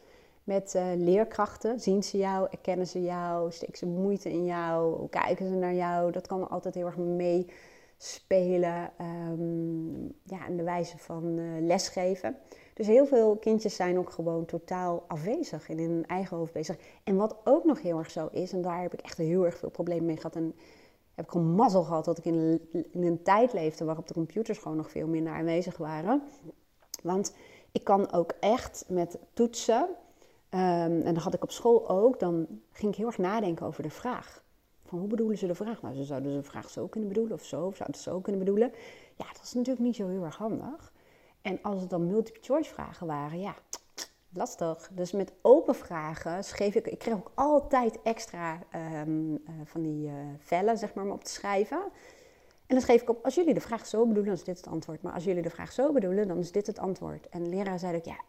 met 0.44 0.74
uh, 0.74 0.82
leerkrachten. 0.96 1.80
Zien 1.80 2.02
ze 2.02 2.18
jou, 2.18 2.48
erkennen 2.50 2.86
ze 2.86 3.02
jou, 3.02 3.52
steken 3.52 3.78
ze 3.78 3.86
moeite 3.86 4.30
in 4.30 4.44
jou, 4.44 5.08
kijken 5.08 5.48
ze 5.48 5.54
naar 5.54 5.74
jou. 5.74 6.12
Dat 6.12 6.26
kan 6.26 6.50
altijd 6.50 6.74
heel 6.74 6.86
erg 6.86 6.96
meespelen. 6.96 8.90
Um, 9.30 10.14
ja, 10.24 10.46
in 10.46 10.56
de 10.56 10.62
wijze 10.62 10.98
van 10.98 11.24
uh, 11.24 11.66
lesgeven. 11.66 12.36
Dus 12.74 12.86
heel 12.86 13.06
veel 13.06 13.36
kindjes 13.36 13.74
zijn 13.74 13.98
ook 13.98 14.10
gewoon 14.10 14.44
totaal 14.44 15.04
afwezig 15.08 15.68
in 15.68 15.78
hun 15.78 16.06
eigen 16.06 16.36
hoofd 16.36 16.52
bezig. 16.52 16.76
En 17.04 17.16
wat 17.16 17.36
ook 17.44 17.64
nog 17.64 17.82
heel 17.82 17.98
erg 17.98 18.10
zo 18.10 18.28
is, 18.32 18.52
en 18.52 18.62
daar 18.62 18.82
heb 18.82 18.92
ik 18.92 19.00
echt 19.00 19.18
heel 19.18 19.44
erg 19.44 19.58
veel 19.58 19.70
problemen 19.70 20.04
mee 20.04 20.16
gehad. 20.16 20.36
En 20.36 20.54
heb 21.14 21.24
ik 21.24 21.30
gewoon 21.30 21.54
mazzel 21.54 21.82
gehad 21.82 22.04
dat 22.04 22.18
ik 22.18 22.24
een, 22.24 22.68
in 22.72 23.02
een 23.02 23.22
tijd 23.22 23.52
leefde 23.52 23.84
waarop 23.84 24.06
de 24.06 24.14
computers 24.14 24.58
gewoon 24.58 24.76
nog 24.76 24.90
veel 24.90 25.06
minder 25.06 25.32
aanwezig 25.32 25.76
waren. 25.76 26.22
Want 27.02 27.34
ik 27.72 27.84
kan 27.84 28.12
ook 28.12 28.32
echt 28.40 28.84
met 28.88 29.18
toetsen 29.32 29.88
Um, 30.54 31.02
en 31.02 31.14
dat 31.14 31.22
had 31.22 31.34
ik 31.34 31.42
op 31.42 31.50
school 31.50 31.88
ook. 31.88 32.20
Dan 32.20 32.46
ging 32.72 32.92
ik 32.92 32.98
heel 32.98 33.06
erg 33.06 33.18
nadenken 33.18 33.66
over 33.66 33.82
de 33.82 33.90
vraag. 33.90 34.42
Van 34.84 34.98
hoe 34.98 35.08
bedoelen 35.08 35.38
ze 35.38 35.46
de 35.46 35.54
vraag? 35.54 35.82
Nou, 35.82 35.94
ze 35.94 36.04
zouden 36.04 36.32
de 36.32 36.42
vraag 36.42 36.70
zo 36.70 36.86
kunnen 36.86 37.08
bedoelen 37.08 37.34
of 37.34 37.44
zo, 37.44 37.66
of 37.66 37.76
zouden 37.76 37.96
het 37.96 38.04
zo 38.04 38.20
kunnen 38.20 38.40
bedoelen. 38.40 38.72
Ja, 39.16 39.26
dat 39.32 39.42
is 39.42 39.52
natuurlijk 39.52 39.84
niet 39.84 39.96
zo 39.96 40.08
heel 40.08 40.24
erg 40.24 40.36
handig. 40.36 40.92
En 41.42 41.58
als 41.62 41.80
het 41.80 41.90
dan 41.90 42.06
multiple 42.06 42.42
choice 42.42 42.72
vragen 42.72 43.06
waren, 43.06 43.40
ja, 43.40 43.54
lastig. 44.32 44.90
Dus 44.92 45.12
met 45.12 45.32
open 45.42 45.74
vragen 45.74 46.44
schreef 46.44 46.74
ik, 46.74 46.86
ik 46.86 46.98
kreeg 46.98 47.14
ook 47.14 47.30
altijd 47.34 48.02
extra 48.02 48.58
um, 49.02 49.30
uh, 49.30 49.38
van 49.64 49.82
die 49.82 50.06
uh, 50.06 50.14
vellen, 50.38 50.78
zeg 50.78 50.94
maar, 50.94 51.04
om 51.04 51.10
op 51.10 51.24
te 51.24 51.30
schrijven. 51.30 51.82
En 52.66 52.76
dan 52.76 52.80
schreef 52.80 53.02
ik 53.02 53.10
op, 53.10 53.24
als 53.24 53.34
jullie 53.34 53.54
de 53.54 53.60
vraag 53.60 53.86
zo 53.86 53.98
bedoelen, 53.98 54.24
dan 54.24 54.34
is 54.34 54.44
dit 54.44 54.56
het 54.56 54.66
antwoord. 54.66 55.02
Maar 55.02 55.12
als 55.12 55.24
jullie 55.24 55.42
de 55.42 55.50
vraag 55.50 55.72
zo 55.72 55.92
bedoelen, 55.92 56.28
dan 56.28 56.38
is 56.38 56.52
dit 56.52 56.66
het 56.66 56.78
antwoord. 56.78 57.28
En 57.28 57.48
leraar 57.48 57.78
zei 57.78 57.96
ook, 57.96 58.04
ja, 58.04 58.20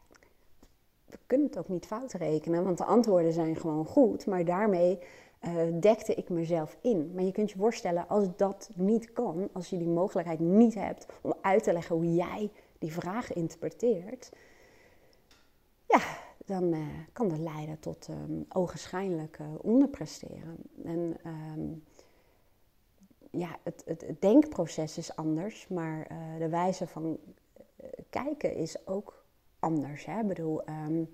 we 1.12 1.18
kunnen 1.28 1.48
het 1.48 1.58
ook 1.58 1.68
niet 1.68 1.86
fout 1.86 2.12
rekenen, 2.12 2.64
want 2.64 2.78
de 2.78 2.86
antwoorden 2.86 3.34
zijn 3.34 3.56
gewoon 3.56 3.86
goed. 3.86 4.26
Maar 4.26 4.46
daarmee 4.46 5.00
uh, 5.42 5.80
dekte 5.80 6.16
ik 6.16 6.30
mezelf 6.30 6.78
in. 6.82 7.12
Maar 7.16 7.24
je 7.24 7.32
kunt 7.32 7.52
je 7.52 7.58
voorstellen, 7.58 8.08
als 8.08 8.28
dat 8.36 8.70
niet 8.76 9.14
kan, 9.14 9.50
als 9.54 9.70
je 9.70 9.78
die 9.78 9.88
mogelijkheid 9.88 10.40
niet 10.40 10.74
hebt 10.74 11.06
om 11.22 11.34
uit 11.42 11.64
te 11.64 11.74
leggen 11.74 11.96
hoe 11.96 12.14
jij 12.16 12.52
die 12.80 12.94
vraag 12.94 13.34
interpreteert, 13.34 14.32
ja, 15.88 16.02
dan 16.46 16.74
uh, 16.74 16.86
kan 17.14 17.30
dat 17.30 17.38
leiden 17.38 17.80
tot 17.80 18.08
um, 18.10 18.46
ogenschijnlijk 18.50 19.40
uh, 19.40 19.48
onderpresteren. 19.62 20.58
En 20.84 21.18
um, 21.26 21.84
ja, 23.32 23.58
het, 23.64 23.84
het, 23.86 24.02
het, 24.02 24.22
denkproces 24.22 24.98
is 24.98 25.16
anders, 25.16 25.68
maar 25.68 26.08
de 26.38 26.50
wijze 26.50 26.88
van 26.88 27.18
kijken 28.10 28.56
is 28.56 28.88
ook 28.88 29.21
anders. 29.62 30.06
Hè? 30.06 30.20
Ik 30.20 30.28
bedoel, 30.28 30.62
um, 30.70 31.10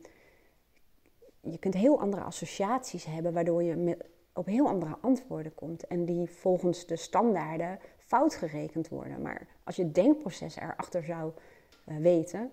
je 1.42 1.58
kunt 1.58 1.74
heel 1.74 2.00
andere 2.00 2.22
associaties 2.22 3.06
hebben, 3.06 3.34
waardoor 3.34 3.64
je 3.64 3.98
op 4.34 4.46
heel 4.46 4.68
andere 4.68 4.98
antwoorden 5.02 5.56
komt. 5.56 5.88
En 5.88 6.06
die 6.06 6.30
volgens 6.30 6.86
de 6.86 6.96
standaarden 6.96 7.80
fout 7.98 8.36
gerekend 8.36 8.90
worden. 8.90 9.22
Maar 9.22 9.48
als 9.64 9.76
je 9.76 9.84
het 9.84 9.96
denkproces 9.96 10.56
erachter 10.56 11.04
zou 11.04 11.32
uh, 11.86 11.98
weten, 11.98 12.52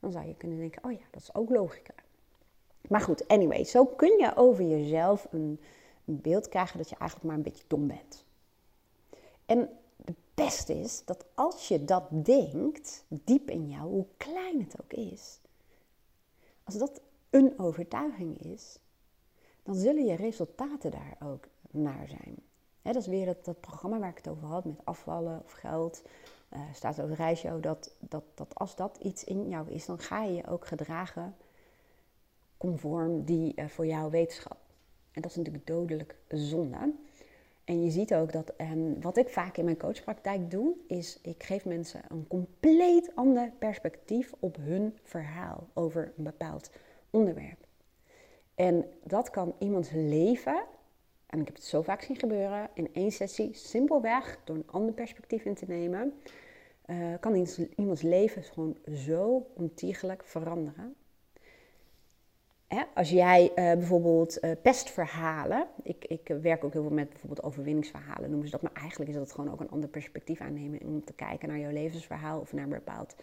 dan 0.00 0.12
zou 0.12 0.26
je 0.26 0.36
kunnen 0.36 0.58
denken: 0.58 0.84
oh 0.84 0.92
ja, 0.92 1.04
dat 1.10 1.22
is 1.22 1.34
ook 1.34 1.50
logica. 1.50 1.94
Maar 2.88 3.00
goed, 3.00 3.28
anyway, 3.28 3.64
zo 3.64 3.86
kun 3.86 4.18
je 4.18 4.36
over 4.36 4.64
jezelf 4.64 5.26
een, 5.30 5.60
een 6.04 6.20
beeld 6.20 6.48
krijgen 6.48 6.78
dat 6.78 6.88
je 6.88 6.96
eigenlijk 6.96 7.28
maar 7.28 7.36
een 7.36 7.52
beetje 7.52 7.64
dom 7.66 7.86
bent. 7.86 8.24
En 9.46 9.68
het 10.44 10.54
beste 10.54 10.80
is 10.80 11.04
dat 11.04 11.24
als 11.34 11.68
je 11.68 11.84
dat 11.84 12.24
denkt, 12.24 13.04
diep 13.08 13.50
in 13.50 13.68
jou, 13.68 13.88
hoe 13.88 14.06
klein 14.16 14.60
het 14.60 14.82
ook 14.82 14.92
is, 14.92 15.40
als 16.64 16.78
dat 16.78 17.00
een 17.30 17.58
overtuiging 17.58 18.38
is, 18.38 18.78
dan 19.62 19.74
zullen 19.74 20.04
je 20.04 20.14
resultaten 20.14 20.90
daar 20.90 21.16
ook 21.24 21.48
naar 21.70 22.08
zijn. 22.08 22.36
dat 22.82 22.96
is 22.96 23.06
weer 23.06 23.26
het, 23.26 23.44
dat 23.44 23.60
programma 23.60 23.98
waar 23.98 24.10
ik 24.10 24.16
het 24.16 24.28
over 24.28 24.46
had 24.46 24.64
met 24.64 24.84
afvallen 24.84 25.42
of 25.44 25.52
geld. 25.52 26.02
Uh, 26.54 26.60
staat 26.72 26.96
het 26.96 27.12
reisje 27.12 27.60
dat, 27.60 27.94
dat, 27.98 28.24
dat 28.34 28.54
als 28.54 28.76
dat 28.76 28.98
iets 29.02 29.24
in 29.24 29.48
jou 29.48 29.70
is, 29.70 29.86
dan 29.86 29.98
ga 29.98 30.22
je 30.22 30.32
je 30.32 30.46
ook 30.46 30.66
gedragen 30.66 31.36
conform 32.56 33.24
die 33.24 33.52
uh, 33.56 33.66
voor 33.68 33.86
jou 33.86 34.10
wetenschap. 34.10 34.58
En 35.12 35.22
dat 35.22 35.30
is 35.30 35.36
natuurlijk 35.36 35.66
dodelijk 35.66 36.16
zonde. 36.28 36.92
En 37.64 37.84
je 37.84 37.90
ziet 37.90 38.14
ook 38.14 38.32
dat 38.32 38.52
um, 38.60 39.00
wat 39.00 39.16
ik 39.16 39.28
vaak 39.28 39.56
in 39.56 39.64
mijn 39.64 39.78
coachpraktijk 39.78 40.50
doe, 40.50 40.74
is 40.86 41.18
ik 41.22 41.42
geef 41.42 41.64
mensen 41.64 42.02
een 42.08 42.26
compleet 42.28 43.10
ander 43.14 43.52
perspectief 43.58 44.32
op 44.38 44.56
hun 44.60 44.98
verhaal 45.02 45.68
over 45.74 46.12
een 46.16 46.24
bepaald 46.24 46.70
onderwerp. 47.10 47.66
En 48.54 48.84
dat 49.04 49.30
kan 49.30 49.54
iemands 49.58 49.90
leven, 49.90 50.64
en 51.26 51.40
ik 51.40 51.46
heb 51.46 51.54
het 51.54 51.64
zo 51.64 51.82
vaak 51.82 52.02
zien 52.02 52.16
gebeuren, 52.16 52.70
in 52.74 52.88
één 52.94 53.12
sessie 53.12 53.54
simpelweg 53.54 54.38
door 54.44 54.56
een 54.56 54.70
ander 54.70 54.94
perspectief 54.94 55.44
in 55.44 55.54
te 55.54 55.64
nemen, 55.68 56.14
uh, 56.86 57.14
kan 57.20 57.46
iemands 57.76 58.02
leven 58.02 58.42
gewoon 58.42 58.76
zo 58.92 59.46
ontiegelijk 59.54 60.24
veranderen 60.24 60.94
als 62.94 63.10
jij 63.10 63.42
uh, 63.44 63.54
bijvoorbeeld 63.54 64.44
uh, 64.44 64.50
pestverhalen, 64.62 65.66
ik, 65.82 66.04
ik 66.04 66.36
werk 66.42 66.64
ook 66.64 66.72
heel 66.72 66.82
veel 66.82 66.92
met 66.92 67.08
bijvoorbeeld 67.08 67.42
overwinningsverhalen, 67.42 68.30
noemen 68.30 68.46
ze 68.48 68.52
dat, 68.52 68.62
maar 68.62 68.82
eigenlijk 68.82 69.10
is 69.10 69.16
dat 69.16 69.32
gewoon 69.32 69.52
ook 69.52 69.60
een 69.60 69.70
ander 69.70 69.88
perspectief 69.88 70.40
aannemen 70.40 70.80
om 70.84 71.04
te 71.04 71.12
kijken 71.12 71.48
naar 71.48 71.58
jouw 71.58 71.70
levensverhaal 71.70 72.40
of 72.40 72.52
naar 72.52 72.64
een 72.64 72.70
bepaald 72.70 73.16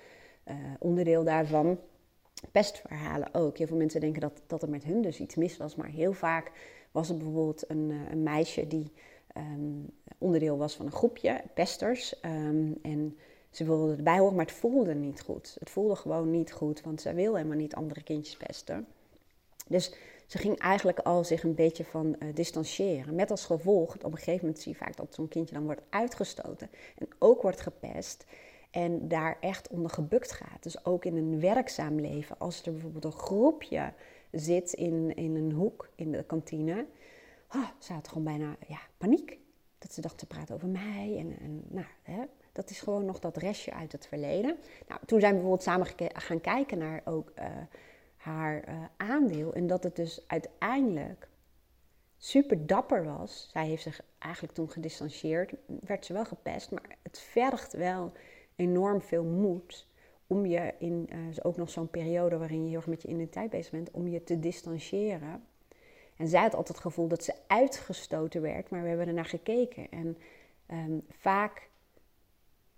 uh, 0.47 0.55
onderdeel 0.79 1.23
daarvan. 1.23 1.79
Pestverhalen 2.51 3.33
ook. 3.33 3.57
Heel 3.57 3.67
veel 3.67 3.77
mensen 3.77 3.99
denken 3.99 4.21
dat, 4.21 4.41
dat 4.47 4.62
er 4.62 4.69
met 4.69 4.83
hun 4.83 5.01
dus 5.01 5.19
iets 5.19 5.35
mis 5.35 5.57
was, 5.57 5.75
maar 5.75 5.89
heel 5.89 6.13
vaak 6.13 6.51
was 6.91 7.09
er 7.09 7.17
bijvoorbeeld 7.17 7.69
een, 7.69 7.93
een 8.12 8.23
meisje 8.23 8.67
die 8.67 8.91
um, 9.38 9.89
onderdeel 10.17 10.57
was 10.57 10.75
van 10.75 10.85
een 10.85 10.91
groepje 10.91 11.41
pesters 11.53 12.15
um, 12.25 12.77
en 12.81 13.17
ze 13.49 13.65
wilde 13.65 13.95
erbij 13.95 14.17
horen, 14.17 14.35
maar 14.35 14.45
het 14.45 14.53
voelde 14.53 14.95
niet 14.95 15.21
goed. 15.21 15.57
Het 15.59 15.69
voelde 15.69 15.95
gewoon 15.95 16.31
niet 16.31 16.51
goed, 16.51 16.81
want 16.81 17.01
ze 17.01 17.13
wil 17.13 17.35
helemaal 17.35 17.57
niet 17.57 17.75
andere 17.75 18.03
kindjes 18.03 18.38
pesten. 18.38 18.88
Dus 19.69 19.93
ze 20.25 20.38
ging 20.38 20.60
eigenlijk 20.60 20.99
al 20.99 21.23
zich 21.23 21.43
een 21.43 21.55
beetje 21.55 21.84
van 21.84 22.15
uh, 22.19 22.29
distancieren. 22.34 23.15
Met 23.15 23.32
als 23.32 23.45
gevolg, 23.45 23.95
op 23.95 24.12
een 24.12 24.17
gegeven 24.17 24.45
moment 24.45 24.63
zie 24.63 24.71
je 24.71 24.77
vaak 24.77 24.95
dat 24.95 25.13
zo'n 25.13 25.27
kindje 25.27 25.55
dan 25.55 25.63
wordt 25.63 25.82
uitgestoten 25.89 26.69
en 26.97 27.08
ook 27.19 27.41
wordt 27.41 27.62
gepest. 27.62 28.25
En 28.71 29.08
daar 29.08 29.38
echt 29.39 29.67
onder 29.67 29.91
gebukt 29.91 30.32
gaat. 30.32 30.63
Dus 30.63 30.86
ook 30.86 31.05
in 31.05 31.17
een 31.17 31.39
werkzaam 31.39 31.99
leven. 31.99 32.38
Als 32.38 32.65
er 32.65 32.71
bijvoorbeeld 32.71 33.03
een 33.03 33.12
groepje 33.12 33.93
zit 34.32 34.73
in, 34.73 35.15
in 35.15 35.36
een 35.36 35.51
hoek 35.51 35.89
in 35.95 36.12
de 36.12 36.23
kantine. 36.23 36.86
Oh, 37.55 37.67
ze 37.79 37.93
had 37.93 38.08
gewoon 38.08 38.23
bijna 38.23 38.55
ja, 38.67 38.79
paniek. 38.97 39.38
Dat 39.77 39.93
ze 39.93 40.01
dacht, 40.01 40.17
te 40.17 40.25
praten 40.25 40.55
over 40.55 40.67
mij. 40.67 41.15
En, 41.17 41.38
en 41.39 41.63
nou, 41.67 41.88
hè, 42.01 42.23
dat 42.51 42.69
is 42.69 42.79
gewoon 42.79 43.05
nog 43.05 43.19
dat 43.19 43.38
restje 43.38 43.73
uit 43.73 43.91
het 43.91 44.08
verleden. 44.08 44.58
Nou, 44.88 45.01
toen 45.05 45.19
zijn 45.19 45.32
we 45.32 45.39
bijvoorbeeld 45.39 45.63
samen 45.63 46.13
gaan 46.13 46.41
kijken 46.41 46.77
naar 46.77 47.01
ook... 47.05 47.32
Uh, 47.39 47.45
haar 48.19 48.69
uh, 48.69 48.75
aandeel. 48.97 49.53
En 49.53 49.67
dat 49.67 49.84
het 49.84 49.95
dus 49.95 50.23
uiteindelijk 50.27 51.27
super 52.17 52.67
dapper 52.67 53.03
was. 53.03 53.49
Zij 53.51 53.67
heeft 53.67 53.84
zich 53.84 54.01
eigenlijk 54.17 54.53
toen 54.53 54.69
gedistanceerd. 54.69 55.53
Werd 55.65 56.05
ze 56.05 56.13
wel 56.13 56.25
gepest, 56.25 56.71
maar 56.71 56.97
het 57.01 57.19
vergt 57.19 57.73
wel 57.73 58.12
enorm 58.55 59.01
veel 59.01 59.23
moed 59.23 59.88
om 60.27 60.45
je 60.45 60.73
in 60.79 61.10
uh, 61.13 61.17
ook 61.41 61.58
nog 61.58 61.69
zo'n 61.69 61.89
periode 61.89 62.38
waarin 62.38 62.62
je 62.62 62.67
heel 62.67 62.77
erg 62.77 62.88
met 62.88 63.01
je 63.01 63.08
identiteit 63.08 63.49
bezig 63.49 63.71
bent, 63.71 63.91
om 63.91 64.08
je 64.08 64.23
te 64.23 64.39
distancieren. 64.39 65.43
En 66.15 66.27
zij 66.27 66.41
had 66.41 66.55
altijd 66.55 66.77
het 66.77 66.86
gevoel 66.86 67.08
dat 67.08 67.23
ze 67.23 67.34
uitgestoten 67.47 68.41
werd, 68.41 68.69
maar 68.69 68.82
we 68.82 68.88
hebben 68.88 69.08
er 69.08 69.13
naar 69.13 69.25
gekeken. 69.25 69.89
En 69.89 70.17
um, 70.71 71.05
vaak 71.10 71.68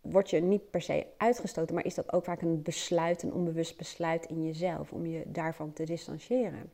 word 0.01 0.29
je 0.29 0.41
niet 0.41 0.69
per 0.69 0.81
se 0.81 1.05
uitgestoten, 1.17 1.75
maar 1.75 1.85
is 1.85 1.95
dat 1.95 2.13
ook 2.13 2.23
vaak 2.23 2.41
een 2.41 2.61
besluit, 2.61 3.23
een 3.23 3.33
onbewust 3.33 3.77
besluit 3.77 4.25
in 4.25 4.45
jezelf 4.45 4.91
om 4.93 5.05
je 5.05 5.23
daarvan 5.27 5.73
te 5.73 5.83
distancieren. 5.83 6.71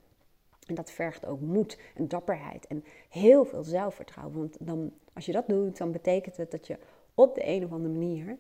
En 0.68 0.76
dat 0.76 0.92
vergt 0.92 1.26
ook 1.26 1.40
moed 1.40 1.80
en 1.96 2.08
dapperheid 2.08 2.68
en 2.68 2.84
heel 3.10 3.46
veel 3.46 3.64
zelfvertrouwen. 3.64 4.38
Want 4.38 4.58
dan, 4.60 4.92
als 5.14 5.26
je 5.26 5.32
dat 5.32 5.48
doet, 5.48 5.78
dan 5.78 5.92
betekent 5.92 6.38
het 6.38 6.52
dat 6.52 6.68
je 6.68 6.78
op 7.14 7.36
de 7.36 7.48
een 7.48 7.64
of 7.64 7.72
andere 7.72 7.94
manier 7.94 8.38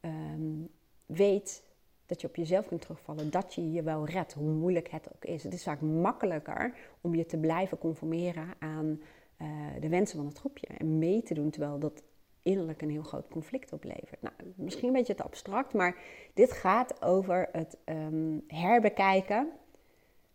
ehm, 0.00 0.64
weet 1.06 1.62
dat 2.06 2.20
je 2.20 2.26
op 2.26 2.36
jezelf 2.36 2.66
kunt 2.66 2.80
terugvallen, 2.80 3.30
dat 3.30 3.54
je 3.54 3.72
je 3.72 3.82
wel 3.82 4.06
redt, 4.06 4.32
hoe 4.32 4.50
moeilijk 4.50 4.88
het 4.88 5.08
ook 5.14 5.24
is. 5.24 5.42
Het 5.42 5.54
is 5.54 5.62
vaak 5.62 5.80
makkelijker 5.80 6.74
om 7.00 7.14
je 7.14 7.26
te 7.26 7.38
blijven 7.38 7.78
conformeren 7.78 8.48
aan 8.58 9.00
uh, 9.42 9.48
de 9.80 9.88
wensen 9.88 10.16
van 10.16 10.26
het 10.26 10.38
groepje 10.38 10.66
en 10.66 10.98
mee 10.98 11.22
te 11.22 11.34
doen, 11.34 11.50
terwijl 11.50 11.78
dat 11.78 12.02
innerlijk 12.44 12.82
een 12.82 12.90
heel 12.90 13.02
groot 13.02 13.28
conflict 13.28 13.72
oplevert. 13.72 14.22
Nou, 14.22 14.34
misschien 14.54 14.88
een 14.88 14.94
beetje 14.94 15.14
te 15.14 15.22
abstract, 15.22 15.72
maar 15.72 15.96
dit 16.34 16.52
gaat 16.52 17.02
over 17.02 17.48
het 17.52 17.76
um, 17.84 18.44
herbekijken 18.46 19.48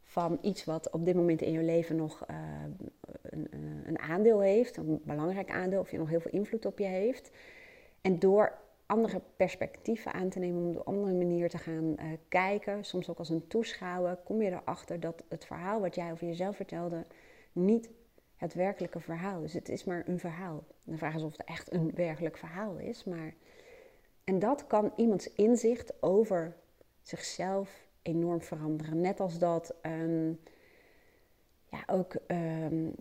van 0.03 0.37
iets 0.41 0.65
wat 0.65 0.89
op 0.89 1.05
dit 1.05 1.15
moment 1.15 1.41
in 1.41 1.51
je 1.51 1.63
leven 1.63 1.95
nog 1.95 2.25
uh, 2.31 2.37
een, 3.21 3.47
een, 3.85 3.99
aandeel 3.99 4.39
heeft, 4.39 4.77
een 4.77 5.01
belangrijk 5.03 5.51
aandeel, 5.51 5.79
of 5.79 5.91
je 5.91 5.97
nog 5.97 6.09
heel 6.09 6.19
veel 6.19 6.31
invloed 6.31 6.65
op 6.65 6.79
je 6.79 6.85
heeft. 6.85 7.31
En 8.01 8.19
door 8.19 8.57
andere 8.85 9.21
perspectieven 9.35 10.13
aan 10.13 10.29
te 10.29 10.39
nemen, 10.39 10.61
om 10.61 10.67
op 10.69 10.75
een 10.75 10.93
andere 10.93 11.13
manier 11.13 11.49
te 11.49 11.57
gaan 11.57 11.95
uh, 11.99 12.05
kijken, 12.27 12.85
soms 12.85 13.09
ook 13.09 13.17
als 13.17 13.29
een 13.29 13.47
toeschouwer, 13.47 14.17
kom 14.23 14.41
je 14.41 14.51
erachter 14.51 14.99
dat 14.99 15.23
het 15.27 15.45
verhaal 15.45 15.81
wat 15.81 15.95
jij 15.95 16.11
over 16.11 16.27
jezelf 16.27 16.55
vertelde 16.55 17.05
niet 17.51 17.89
het 18.39 18.53
werkelijke 18.53 18.99
verhaal 18.99 19.41
is. 19.41 19.53
Het 19.53 19.69
is 19.69 19.83
maar 19.83 20.03
een 20.07 20.19
verhaal. 20.19 20.63
De 20.83 20.97
vraag 20.97 21.15
is 21.15 21.23
of 21.23 21.37
het 21.37 21.47
echt 21.47 21.73
een 21.73 21.91
werkelijk 21.95 22.37
verhaal 22.37 22.77
is. 22.77 23.03
Maar... 23.03 23.33
En 24.23 24.39
dat 24.39 24.67
kan 24.67 24.91
iemands 24.95 25.33
inzicht 25.33 26.03
over 26.03 26.55
zichzelf 27.01 27.87
enorm 28.01 28.41
veranderen. 28.41 29.01
Net 29.01 29.19
als 29.19 29.37
dat 29.39 29.75
um, 29.81 30.39
ja, 31.69 31.83
ook 31.87 32.15
um, 32.27 32.93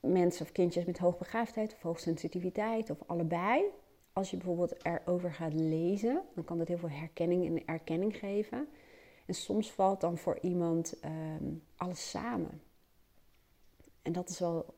mensen 0.00 0.44
of 0.44 0.52
kindjes 0.52 0.84
met 0.84 0.98
hoogbegaafdheid 0.98 1.72
of 1.72 1.82
hoogsensitiviteit 1.82 2.90
of 2.90 2.98
allebei. 3.06 3.64
Als 4.12 4.30
je 4.30 4.36
bijvoorbeeld 4.36 4.84
erover 4.84 5.32
gaat 5.32 5.54
lezen, 5.54 6.22
dan 6.34 6.44
kan 6.44 6.58
dat 6.58 6.68
heel 6.68 6.78
veel 6.78 6.90
herkenning 6.90 7.46
en 7.46 7.66
erkenning 7.66 8.16
geven. 8.16 8.68
En 9.26 9.34
soms 9.34 9.72
valt 9.72 10.00
dan 10.00 10.18
voor 10.18 10.38
iemand 10.40 10.94
um, 11.04 11.62
alles 11.76 12.10
samen. 12.10 12.62
En 14.08 14.14
dat 14.14 14.28
is 14.28 14.38
wel 14.38 14.74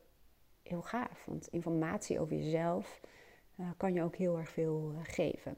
heel 0.62 0.82
gaaf, 0.82 1.24
want 1.26 1.48
informatie 1.50 2.20
over 2.20 2.36
jezelf 2.36 3.00
uh, 3.60 3.66
kan 3.76 3.92
je 3.92 4.02
ook 4.02 4.16
heel 4.16 4.38
erg 4.38 4.48
veel 4.48 4.92
uh, 4.94 4.98
geven. 5.02 5.56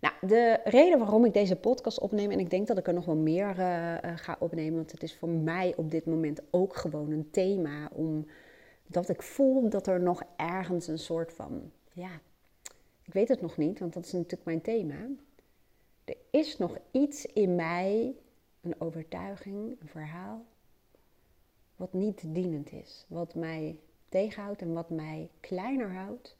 Nou, 0.00 0.14
de 0.20 0.60
reden 0.64 0.98
waarom 0.98 1.24
ik 1.24 1.32
deze 1.32 1.56
podcast 1.56 2.00
opneem, 2.00 2.30
en 2.30 2.38
ik 2.38 2.50
denk 2.50 2.66
dat 2.66 2.78
ik 2.78 2.86
er 2.86 2.94
nog 2.94 3.04
wel 3.04 3.16
meer 3.16 3.58
uh, 3.58 3.96
ga 4.16 4.36
opnemen, 4.38 4.74
want 4.74 4.92
het 4.92 5.02
is 5.02 5.16
voor 5.16 5.28
mij 5.28 5.74
op 5.76 5.90
dit 5.90 6.06
moment 6.06 6.40
ook 6.50 6.76
gewoon 6.76 7.10
een 7.10 7.30
thema, 7.30 7.90
omdat 7.92 9.08
ik 9.08 9.22
voel 9.22 9.68
dat 9.68 9.86
er 9.86 10.00
nog 10.00 10.22
ergens 10.36 10.86
een 10.86 10.98
soort 10.98 11.32
van, 11.32 11.70
ja, 11.92 12.20
ik 13.02 13.12
weet 13.12 13.28
het 13.28 13.40
nog 13.40 13.56
niet, 13.56 13.78
want 13.78 13.92
dat 13.92 14.04
is 14.04 14.12
natuurlijk 14.12 14.44
mijn 14.44 14.62
thema. 14.62 15.08
Er 16.04 16.16
is 16.30 16.58
nog 16.58 16.78
iets 16.90 17.26
in 17.26 17.54
mij, 17.54 18.14
een 18.60 18.80
overtuiging, 18.80 19.76
een 19.80 19.88
verhaal, 19.88 20.44
wat 21.76 21.92
niet 21.92 22.34
dienend 22.34 22.72
is. 22.72 23.04
Wat 23.08 23.34
mij 23.34 23.78
tegenhoudt 24.08 24.62
en 24.62 24.72
wat 24.72 24.90
mij 24.90 25.30
kleiner 25.40 25.94
houdt 25.94 26.36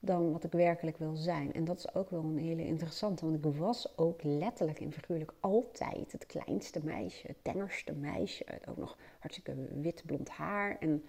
dan 0.00 0.32
wat 0.32 0.44
ik 0.44 0.52
werkelijk 0.52 0.96
wil 0.96 1.16
zijn. 1.16 1.52
En 1.52 1.64
dat 1.64 1.78
is 1.78 1.94
ook 1.94 2.10
wel 2.10 2.22
een 2.22 2.38
hele 2.38 2.66
interessante, 2.66 3.24
want 3.24 3.44
ik 3.44 3.52
was 3.54 3.98
ook 3.98 4.22
letterlijk 4.22 4.80
en 4.80 4.92
figuurlijk 4.92 5.32
altijd 5.40 6.12
het 6.12 6.26
kleinste 6.26 6.80
meisje, 6.84 7.26
het 7.26 7.36
tengerste 7.42 7.92
meisje. 7.92 8.44
Ook 8.68 8.76
nog 8.76 8.96
hartstikke 9.18 9.54
wit 9.80 10.02
blond 10.06 10.28
haar. 10.28 10.78
En 10.78 11.04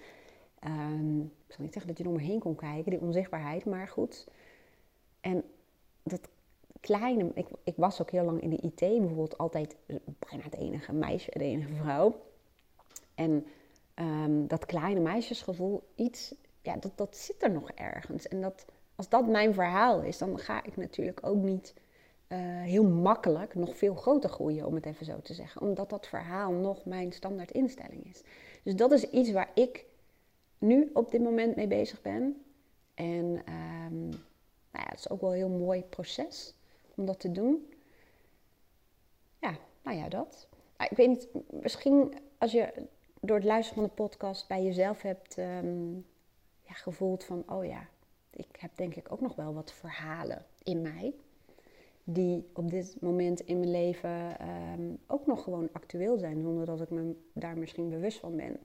um, 0.63 1.21
ik 1.47 1.53
zal 1.53 1.63
niet 1.63 1.73
zeggen 1.73 1.87
dat 1.87 1.97
je 1.97 2.03
er 2.03 2.09
omheen 2.09 2.39
kon 2.39 2.55
kijken, 2.55 2.91
die 2.91 3.01
onzichtbaarheid, 3.01 3.65
maar 3.65 3.87
goed. 3.87 4.27
En 5.21 5.43
dat 6.03 6.29
kleine, 6.79 7.31
ik, 7.33 7.47
ik 7.63 7.75
was 7.75 8.01
ook 8.01 8.11
heel 8.11 8.23
lang 8.23 8.41
in 8.41 8.49
de 8.49 8.61
IT 8.61 8.79
bijvoorbeeld 8.79 9.37
altijd 9.37 9.75
bijna 10.29 10.43
het 10.43 10.55
enige 10.55 10.93
meisje, 10.93 11.31
de 11.31 11.43
enige 11.43 11.73
vrouw. 11.73 12.27
En 13.19 13.45
um, 13.95 14.47
dat 14.47 14.65
kleine 14.65 14.99
meisjesgevoel, 14.99 15.83
iets, 15.95 16.35
ja, 16.61 16.75
dat, 16.75 16.91
dat 16.95 17.17
zit 17.17 17.43
er 17.43 17.51
nog 17.51 17.71
ergens. 17.71 18.27
En 18.27 18.41
dat, 18.41 18.65
als 18.95 19.09
dat 19.09 19.27
mijn 19.27 19.53
verhaal 19.53 20.01
is, 20.01 20.17
dan 20.17 20.39
ga 20.39 20.63
ik 20.63 20.77
natuurlijk 20.77 21.19
ook 21.25 21.43
niet 21.43 21.73
uh, 22.27 22.37
heel 22.61 22.83
makkelijk 22.83 23.55
nog 23.55 23.77
veel 23.77 23.95
groter 23.95 24.29
groeien, 24.29 24.65
om 24.65 24.75
het 24.75 24.85
even 24.85 25.05
zo 25.05 25.21
te 25.21 25.33
zeggen. 25.33 25.61
Omdat 25.61 25.89
dat 25.89 26.07
verhaal 26.07 26.51
nog 26.51 26.85
mijn 26.85 27.11
standaard 27.11 27.51
instelling 27.51 28.05
is. 28.05 28.21
Dus 28.63 28.75
dat 28.75 28.91
is 28.91 29.09
iets 29.09 29.31
waar 29.31 29.51
ik 29.53 29.85
nu 30.57 30.89
op 30.93 31.11
dit 31.11 31.21
moment 31.21 31.55
mee 31.55 31.67
bezig 31.67 32.01
ben. 32.01 32.43
En 32.93 33.25
um, 33.25 34.09
nou 34.71 34.83
ja, 34.85 34.89
het 34.89 34.99
is 34.99 35.09
ook 35.09 35.21
wel 35.21 35.29
een 35.29 35.35
heel 35.35 35.49
mooi 35.49 35.83
proces 35.83 36.55
om 36.95 37.05
dat 37.05 37.19
te 37.19 37.31
doen. 37.31 37.73
Ja, 39.39 39.57
nou 39.81 39.97
ja, 39.97 40.09
dat. 40.09 40.47
ik 40.89 40.97
weet 40.97 41.07
niet, 41.07 41.27
misschien 41.49 42.13
als 42.37 42.51
je 42.51 42.87
door 43.19 43.35
het 43.35 43.45
luisteren 43.45 43.81
van 43.81 43.89
de 43.95 44.03
podcast 44.03 44.47
bij 44.47 44.63
jezelf 44.63 45.01
hebt 45.01 45.37
um, 45.37 46.05
ja, 46.61 46.73
gevoeld 46.73 47.23
van, 47.23 47.43
oh 47.47 47.65
ja, 47.65 47.87
ik 48.29 48.55
heb 48.59 48.71
denk 48.75 48.95
ik 48.95 49.11
ook 49.11 49.21
nog 49.21 49.35
wel 49.35 49.53
wat 49.53 49.71
verhalen 49.71 50.45
in 50.63 50.81
mij. 50.81 51.13
Die 52.03 52.49
op 52.53 52.69
dit 52.69 52.97
moment 53.01 53.39
in 53.39 53.59
mijn 53.59 53.71
leven 53.71 54.47
um, 54.79 54.99
ook 55.07 55.25
nog 55.25 55.43
gewoon 55.43 55.69
actueel 55.71 56.17
zijn, 56.17 56.41
zonder 56.41 56.65
dat 56.65 56.81
ik 56.81 56.89
me 56.89 57.15
daar 57.33 57.57
misschien 57.57 57.89
bewust 57.89 58.19
van 58.19 58.35
ben. 58.35 58.59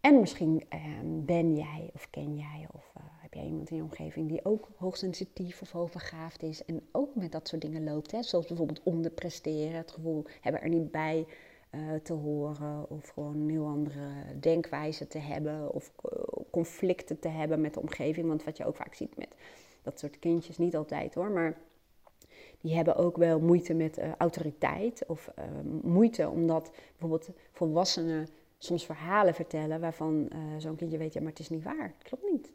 En 0.00 0.20
misschien 0.20 0.64
um, 1.00 1.24
ben 1.24 1.54
jij 1.54 1.90
of 1.94 2.10
ken 2.10 2.36
jij 2.36 2.66
of 2.72 2.92
uh, 2.96 3.02
heb 3.06 3.34
jij 3.34 3.44
iemand 3.44 3.70
in 3.70 3.76
je 3.76 3.82
omgeving 3.82 4.28
die 4.28 4.44
ook 4.44 4.68
hoogsensitief 4.76 5.60
of 5.60 5.70
hoogbegaafd 5.70 6.42
is 6.42 6.64
en 6.64 6.88
ook 6.92 7.14
met 7.14 7.32
dat 7.32 7.48
soort 7.48 7.62
dingen 7.62 7.84
loopt. 7.84 8.10
Hè? 8.10 8.22
Zoals 8.22 8.46
bijvoorbeeld 8.46 8.82
onderpresteren, 8.82 9.76
het 9.76 9.90
gevoel 9.90 10.24
hebben 10.40 10.62
er 10.62 10.68
niet 10.68 10.90
bij 10.90 11.26
uh, 11.74 11.94
te 12.02 12.12
horen 12.12 12.90
of 12.90 13.08
gewoon 13.08 13.36
een 13.36 13.50
heel 13.50 13.66
andere 13.66 14.08
denkwijze 14.40 15.06
te 15.06 15.18
hebben 15.18 15.72
of 15.72 15.92
uh, 16.04 16.22
conflicten 16.50 17.18
te 17.18 17.28
hebben 17.28 17.60
met 17.60 17.74
de 17.74 17.80
omgeving. 17.80 18.28
Want 18.28 18.44
wat 18.44 18.56
je 18.56 18.66
ook 18.66 18.76
vaak 18.76 18.94
ziet 18.94 19.16
met 19.16 19.34
dat 19.82 19.98
soort 19.98 20.18
kindjes, 20.18 20.58
niet 20.58 20.76
altijd 20.76 21.14
hoor, 21.14 21.30
maar 21.30 21.56
die 22.60 22.74
hebben 22.74 22.96
ook 22.96 23.16
wel 23.16 23.40
moeite 23.40 23.74
met 23.74 23.98
uh, 23.98 24.04
autoriteit 24.18 25.04
of 25.06 25.30
moeite 25.82 26.28
omdat 26.28 26.72
bijvoorbeeld 26.90 27.30
volwassenen 27.52 28.28
soms 28.58 28.86
verhalen 28.86 29.34
vertellen 29.34 29.80
waarvan 29.80 30.30
zo'n 30.58 30.76
kindje 30.76 30.98
weet, 30.98 31.12
ja 31.12 31.20
maar 31.20 31.30
het 31.30 31.38
is 31.38 31.50
niet 31.50 31.62
waar, 31.62 31.92
het 31.98 32.08
klopt 32.08 32.30
niet. 32.32 32.52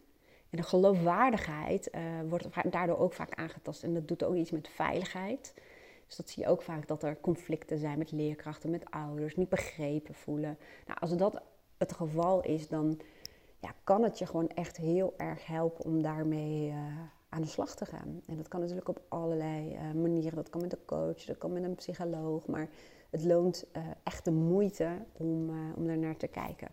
En 0.49 0.58
de 0.58 0.63
geloofwaardigheid 0.63 1.91
wordt 2.30 2.47
daardoor 2.69 2.97
ook 2.97 3.13
vaak 3.13 3.36
aangetast 3.36 3.84
en 3.84 3.93
dat 3.93 4.08
doet 4.08 4.23
ook 4.23 4.36
iets 4.36 4.51
met 4.51 4.67
veiligheid. 4.67 5.53
Dus 6.08 6.15
dat 6.15 6.30
zie 6.30 6.43
je 6.43 6.50
ook 6.50 6.62
vaak 6.62 6.88
dat 6.88 7.04
er 7.04 7.20
conflicten 7.22 7.78
zijn 7.78 7.98
met 7.98 8.12
leerkrachten, 8.12 8.70
met 8.70 8.91
ouders, 8.91 9.36
niet 9.36 9.50
begrepen 9.50 10.13
voelen. 10.13 10.58
Nou, 10.86 11.00
als 11.00 11.17
dat 11.17 11.41
het 11.78 11.93
geval 11.93 12.43
is, 12.43 12.67
dan 12.67 13.00
ja, 13.60 13.74
kan 13.84 14.04
het 14.04 14.20
je 14.20 14.26
gewoon 14.26 14.50
echt 14.50 14.78
heel 14.78 15.13
erg 15.17 15.46
helpen 15.46 15.86
om 15.86 16.02
daarmee 16.02 16.67
uh, 16.67 16.76
aan 17.30 17.41
de 17.41 17.48
slag 17.48 17.76
te 17.76 17.86
gaan. 17.86 18.22
En 18.26 18.38
dat 18.38 18.48
kan 18.48 18.60
natuurlijk 18.60 18.89
op 18.89 19.02
allerlei 19.08 19.74
uh, 19.74 20.02
manieren. 20.02 20.36
Dat 20.36 20.50
kan 20.50 20.62
met 20.62 20.74
een 20.74 20.86
coach, 20.86 21.24
dat 21.26 21.38
kan 21.38 21.54
met 21.54 21.63
een 21.63 21.76
psycholoog. 21.76 22.48
Maar 22.48 22.70
het 23.10 23.24
loont 23.24 23.65
uh, 23.78 23.84
echt 24.04 24.26
de 24.26 24.32
moeite 24.32 24.89
om, 25.12 25.50
om 25.76 25.88
er 25.88 25.98
naar 25.98 26.17
te 26.17 26.28
kijken. 26.28 26.67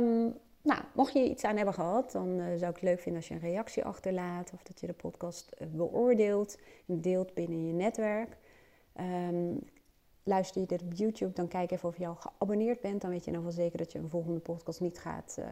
Um, 0.00 0.34
nou, 0.62 0.80
mocht 0.94 1.12
je 1.12 1.30
iets 1.30 1.44
aan 1.44 1.56
hebben 1.56 1.74
gehad, 1.74 2.12
dan 2.12 2.28
uh, 2.28 2.44
zou 2.44 2.70
ik 2.70 2.76
het 2.76 2.82
leuk 2.82 3.00
vinden 3.00 3.20
als 3.20 3.28
je 3.28 3.34
een 3.34 3.40
reactie 3.40 3.84
achterlaat 3.84 4.52
of 4.54 4.62
dat 4.62 4.80
je 4.80 4.86
de 4.86 4.92
podcast 4.92 5.52
uh, 5.58 5.68
beoordeelt 5.68 6.58
en 6.86 7.00
deelt 7.00 7.34
binnen 7.34 7.66
je 7.66 7.72
netwerk. 7.72 8.36
Um, 9.00 9.60
luister 10.22 10.60
je 10.60 10.66
dit 10.66 10.82
op 10.82 10.92
YouTube, 10.92 11.32
dan 11.32 11.48
kijk 11.48 11.70
even 11.70 11.88
of 11.88 11.98
je 11.98 12.06
al 12.06 12.14
geabonneerd 12.14 12.80
bent. 12.80 13.00
Dan 13.00 13.10
weet 13.10 13.24
je 13.24 13.32
dan 13.32 13.42
wel 13.42 13.52
zeker 13.52 13.78
dat 13.78 13.92
je 13.92 13.98
een 13.98 14.08
volgende 14.08 14.40
podcast 14.40 14.80
niet 14.80 14.98
gaat 14.98 15.36
uh, 15.38 15.46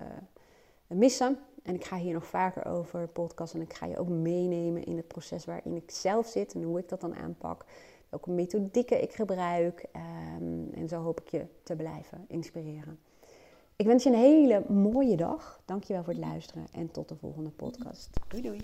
missen. 0.86 1.38
En 1.62 1.74
ik 1.74 1.84
ga 1.84 1.96
hier 1.96 2.12
nog 2.12 2.26
vaker 2.26 2.66
over 2.66 3.08
podcasten 3.08 3.60
en 3.60 3.66
ik 3.66 3.74
ga 3.74 3.86
je 3.86 3.98
ook 3.98 4.08
meenemen 4.08 4.84
in 4.84 4.96
het 4.96 5.08
proces 5.08 5.44
waarin 5.44 5.76
ik 5.76 5.90
zelf 5.90 6.26
zit 6.26 6.54
en 6.54 6.62
hoe 6.62 6.78
ik 6.78 6.88
dat 6.88 7.00
dan 7.00 7.14
aanpak. 7.14 7.64
Welke 8.08 8.30
methodieken 8.30 9.02
ik 9.02 9.12
gebruik. 9.12 9.86
Um, 10.40 10.70
en 10.72 10.88
zo 10.88 11.02
hoop 11.02 11.20
ik 11.20 11.28
je 11.28 11.46
te 11.62 11.76
blijven 11.76 12.24
inspireren. 12.28 12.98
Ik 13.76 13.86
wens 13.86 14.02
je 14.02 14.10
een 14.10 14.16
hele 14.16 14.64
mooie 14.68 15.16
dag. 15.16 15.60
Dankjewel 15.64 16.04
voor 16.04 16.12
het 16.12 16.22
luisteren 16.22 16.66
en 16.72 16.90
tot 16.90 17.08
de 17.08 17.16
volgende 17.16 17.50
podcast. 17.50 18.10
Doei 18.28 18.42
doei. 18.42 18.60